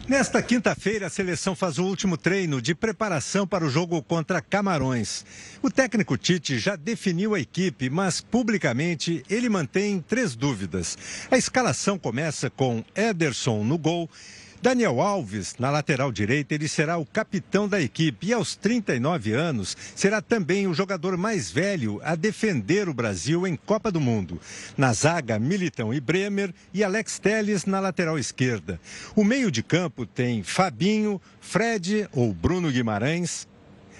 [0.06, 5.24] Nesta quinta-feira, a seleção faz o último treino de preparação para o jogo contra Camarões.
[5.62, 10.98] O técnico Tite já definiu a equipe, mas publicamente ele mantém três dúvidas.
[11.30, 14.10] A escalação começa com Ederson no gol
[14.64, 19.76] Daniel Alves, na lateral direita, ele será o capitão da equipe e aos 39 anos
[19.94, 24.40] será também o jogador mais velho a defender o Brasil em Copa do Mundo.
[24.74, 28.80] Na zaga, Militão e Bremer e Alex Telles na lateral esquerda.
[29.14, 33.46] O meio de campo tem Fabinho, Fred ou Bruno Guimarães,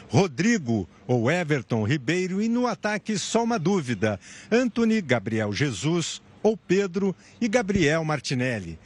[0.09, 4.19] Rodrigo ou Everton Ribeiro e no ataque só uma dúvida:
[4.51, 8.79] Anthony, Gabriel Jesus ou Pedro e Gabriel Martinelli.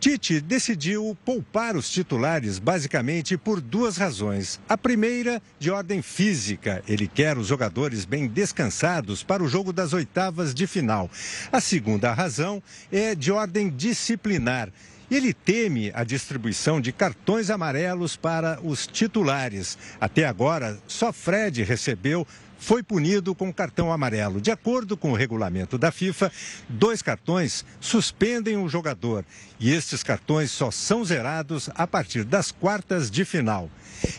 [0.00, 4.60] Tite decidiu poupar os titulares basicamente por duas razões.
[4.68, 9.92] A primeira, de ordem física, ele quer os jogadores bem descansados para o jogo das
[9.92, 11.10] oitavas de final.
[11.50, 14.70] A segunda razão é de ordem disciplinar.
[15.10, 19.76] Ele teme a distribuição de cartões amarelos para os titulares.
[20.00, 22.26] Até agora, só Fred recebeu
[22.58, 24.40] foi punido com cartão amarelo.
[24.40, 26.30] De acordo com o regulamento da FIFA,
[26.68, 29.24] dois cartões suspendem o jogador
[29.58, 33.70] e estes cartões só são zerados a partir das quartas de final.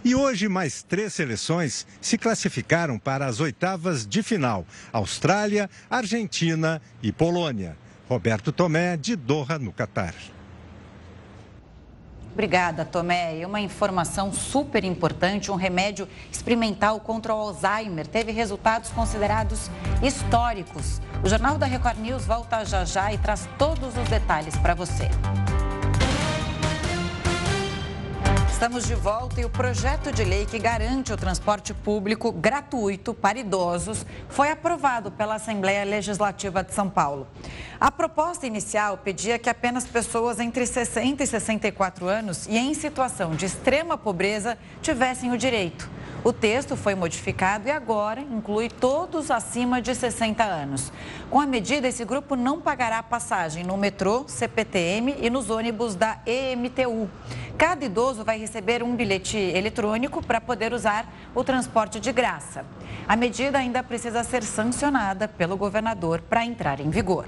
[0.03, 7.11] E hoje mais três seleções se classificaram para as oitavas de final: Austrália, Argentina e
[7.11, 7.77] Polônia.
[8.07, 10.15] Roberto Tomé, de Doha, no Catar.
[12.33, 13.39] Obrigada, Tomé.
[13.39, 19.69] E uma informação super importante: um remédio experimental contra o Alzheimer teve resultados considerados
[20.01, 21.01] históricos.
[21.23, 25.09] O Jornal da Record News volta já já e traz todos os detalhes para você.
[28.51, 33.39] Estamos de volta e o projeto de lei que garante o transporte público gratuito para
[33.39, 37.27] idosos foi aprovado pela Assembleia Legislativa de São Paulo.
[37.79, 43.33] A proposta inicial pedia que apenas pessoas entre 60 e 64 anos e em situação
[43.33, 45.89] de extrema pobreza tivessem o direito.
[46.21, 50.91] O texto foi modificado e agora inclui todos acima de 60 anos.
[51.29, 56.19] Com a medida, esse grupo não pagará passagem no metrô, CPTM e nos ônibus da
[56.25, 57.09] EMTU.
[57.57, 62.65] Cada idoso vai receber um bilhete eletrônico para poder usar o transporte de graça.
[63.07, 67.27] A medida ainda precisa ser sancionada pelo governador para entrar em vigor.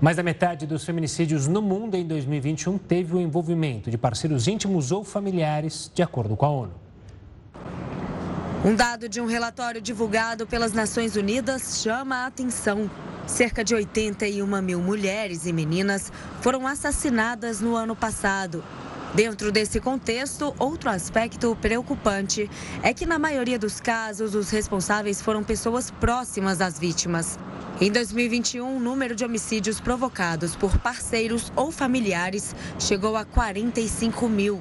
[0.00, 4.90] Mais da metade dos feminicídios no mundo em 2021 teve o envolvimento de parceiros íntimos
[4.90, 6.87] ou familiares, de acordo com a ONU.
[8.64, 12.90] Um dado de um relatório divulgado pelas Nações Unidas chama a atenção.
[13.24, 18.64] Cerca de 81 mil mulheres e meninas foram assassinadas no ano passado.
[19.14, 22.50] Dentro desse contexto, outro aspecto preocupante
[22.82, 27.38] é que, na maioria dos casos, os responsáveis foram pessoas próximas às vítimas.
[27.80, 34.60] Em 2021, o número de homicídios provocados por parceiros ou familiares chegou a 45 mil.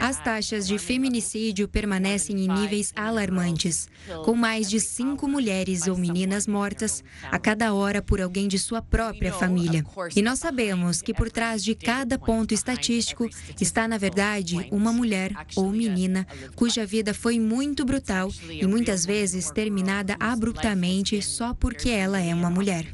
[0.00, 3.88] As taxas de feminicídio permanecem em níveis alarmantes,
[4.24, 8.80] com mais de cinco mulheres ou meninas mortas a cada hora por alguém de sua
[8.80, 9.84] própria família.
[10.16, 13.28] E nós sabemos que por trás de cada ponto estatístico
[13.60, 19.50] está, na verdade, uma mulher ou menina cuja vida foi muito brutal e muitas vezes
[19.50, 22.86] terminada abruptamente só porque ela é uma mulher.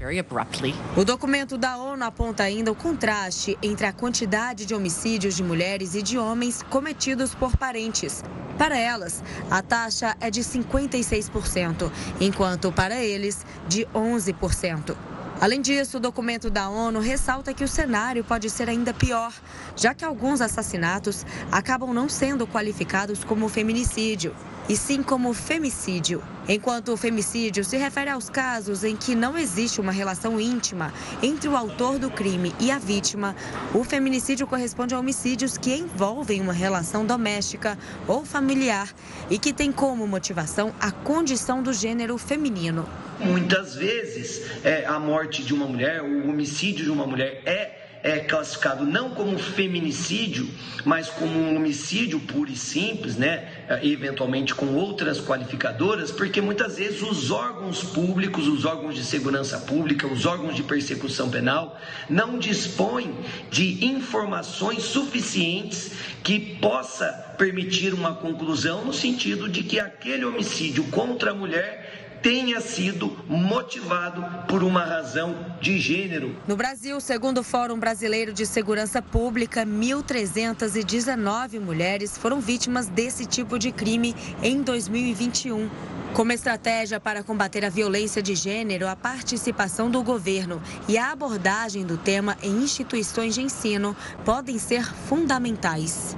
[0.96, 5.59] O documento da ONU aponta ainda o contraste entre a quantidade de homicídios de mulheres
[5.60, 8.24] mulheres e de homens cometidos por parentes.
[8.56, 14.96] Para elas, a taxa é de 56%, enquanto para eles, de 11%.
[15.38, 19.34] Além disso, o documento da ONU ressalta que o cenário pode ser ainda pior,
[19.76, 24.34] já que alguns assassinatos acabam não sendo qualificados como feminicídio
[24.70, 26.22] e sim como femicídio.
[26.48, 31.48] Enquanto o femicídio se refere aos casos em que não existe uma relação íntima entre
[31.48, 33.34] o autor do crime e a vítima,
[33.74, 38.88] o feminicídio corresponde a homicídios que envolvem uma relação doméstica ou familiar
[39.28, 42.88] e que tem como motivação a condição do gênero feminino.
[43.18, 48.20] Muitas vezes, é, a morte de uma mulher, o homicídio de uma mulher é é
[48.20, 50.48] classificado não como feminicídio,
[50.84, 53.48] mas como um homicídio puro e simples, né?
[53.68, 59.58] É, eventualmente com outras qualificadoras, porque muitas vezes os órgãos públicos, os órgãos de segurança
[59.58, 61.78] pública, os órgãos de persecução penal
[62.08, 63.14] não dispõem
[63.50, 65.92] de informações suficientes
[66.22, 72.60] que possa permitir uma conclusão no sentido de que aquele homicídio contra a mulher tenha
[72.60, 76.36] sido motivado por uma razão de gênero.
[76.46, 83.58] No Brasil, segundo o Fórum Brasileiro de Segurança Pública, 1.319 mulheres foram vítimas desse tipo
[83.58, 85.68] de crime em 2021.
[86.12, 91.86] Como estratégia para combater a violência de gênero, a participação do governo e a abordagem
[91.86, 96.16] do tema em instituições de ensino podem ser fundamentais.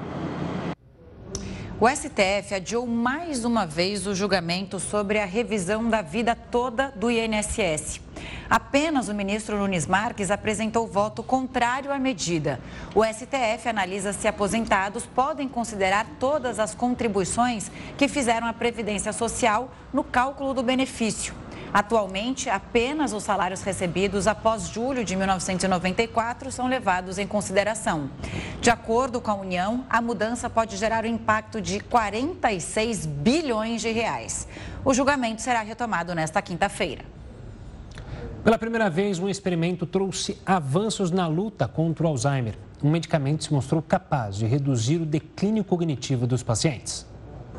[1.82, 7.10] O STF adiou mais uma vez o julgamento sobre a revisão da vida toda do
[7.10, 8.00] INSS.
[8.48, 12.60] Apenas o ministro Nunes Marques apresentou voto contrário à medida.
[12.94, 17.68] O STF analisa se aposentados podem considerar todas as contribuições
[17.98, 21.34] que fizeram à Previdência Social no cálculo do benefício.
[21.72, 28.10] Atualmente, apenas os salários recebidos após julho de 1994 são levados em consideração.
[28.60, 33.90] De acordo com a União, a mudança pode gerar um impacto de 46 bilhões de
[33.90, 34.46] reais.
[34.84, 37.04] O julgamento será retomado nesta quinta-feira.
[38.44, 42.58] Pela primeira vez, um experimento trouxe avanços na luta contra o Alzheimer.
[42.82, 47.06] Um medicamento se mostrou capaz de reduzir o declínio cognitivo dos pacientes.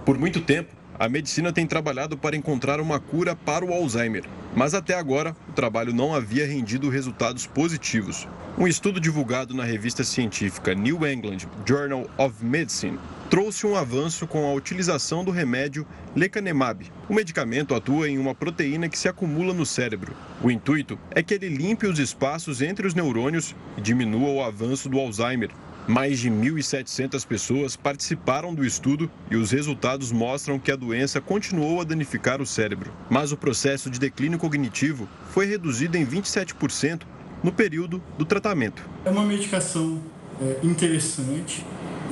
[0.05, 4.23] Por muito tempo, a medicina tem trabalhado para encontrar uma cura para o Alzheimer,
[4.55, 8.27] mas até agora o trabalho não havia rendido resultados positivos.
[8.57, 14.45] Um estudo divulgado na revista científica New England Journal of Medicine trouxe um avanço com
[14.45, 16.85] a utilização do remédio lecanemab.
[17.09, 20.13] O medicamento atua em uma proteína que se acumula no cérebro.
[20.43, 24.87] O intuito é que ele limpe os espaços entre os neurônios e diminua o avanço
[24.87, 25.49] do Alzheimer,
[25.87, 31.81] mais de 1.700 pessoas participaram do estudo e os resultados mostram que a doença continuou
[31.81, 32.91] a danificar o cérebro.
[33.09, 37.01] Mas o processo de declínio cognitivo foi reduzido em 27%
[37.43, 38.83] no período do tratamento.
[39.03, 40.01] É uma medicação
[40.41, 41.65] é, interessante.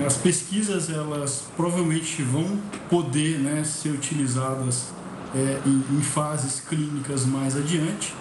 [0.05, 2.59] As pesquisas elas provavelmente vão
[2.89, 4.91] poder né, ser utilizadas
[5.33, 8.13] é, em, em fases clínicas mais adiante,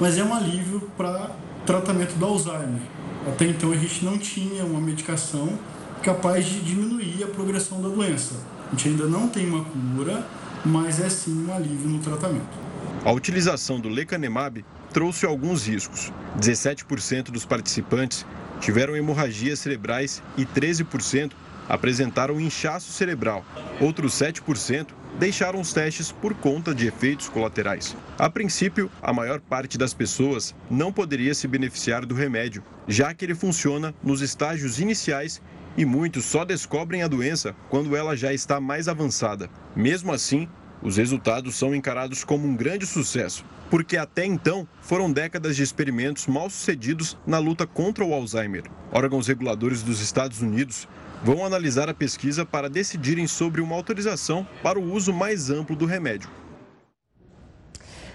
[0.00, 1.30] mas é um alívio para
[1.66, 2.82] tratamento do Alzheimer.
[3.26, 5.58] Até então a gente não tinha uma medicação
[6.02, 8.34] capaz de diminuir a progressão da doença.
[8.66, 10.26] A gente ainda não tem uma cura,
[10.64, 12.58] mas é sim um alívio no tratamento.
[13.04, 16.12] A utilização do lecanemab trouxe alguns riscos.
[16.38, 18.26] 17% dos participantes
[18.60, 21.32] tiveram hemorragias cerebrais e 13%
[21.68, 23.44] apresentaram inchaço cerebral.
[23.80, 24.88] Outros 7%
[25.18, 27.96] deixaram os testes por conta de efeitos colaterais.
[28.18, 33.24] A princípio, a maior parte das pessoas não poderia se beneficiar do remédio, já que
[33.24, 35.40] ele funciona nos estágios iniciais
[35.76, 39.48] e muitos só descobrem a doença quando ela já está mais avançada.
[39.74, 40.48] Mesmo assim,
[40.82, 46.26] os resultados são encarados como um grande sucesso, porque até então foram décadas de experimentos
[46.26, 48.64] mal sucedidos na luta contra o Alzheimer.
[48.90, 50.88] Órgãos reguladores dos Estados Unidos
[51.22, 55.86] vão analisar a pesquisa para decidirem sobre uma autorização para o uso mais amplo do
[55.86, 56.28] remédio.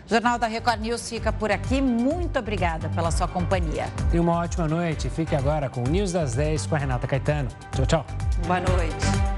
[0.09, 1.81] Jornal da Record News fica por aqui.
[1.81, 3.87] Muito obrigada pela sua companhia.
[4.13, 5.09] E uma ótima noite.
[5.09, 7.49] Fique agora com o News das 10 com a Renata Caetano.
[7.75, 8.05] Tchau, tchau.
[8.47, 9.36] Boa noite.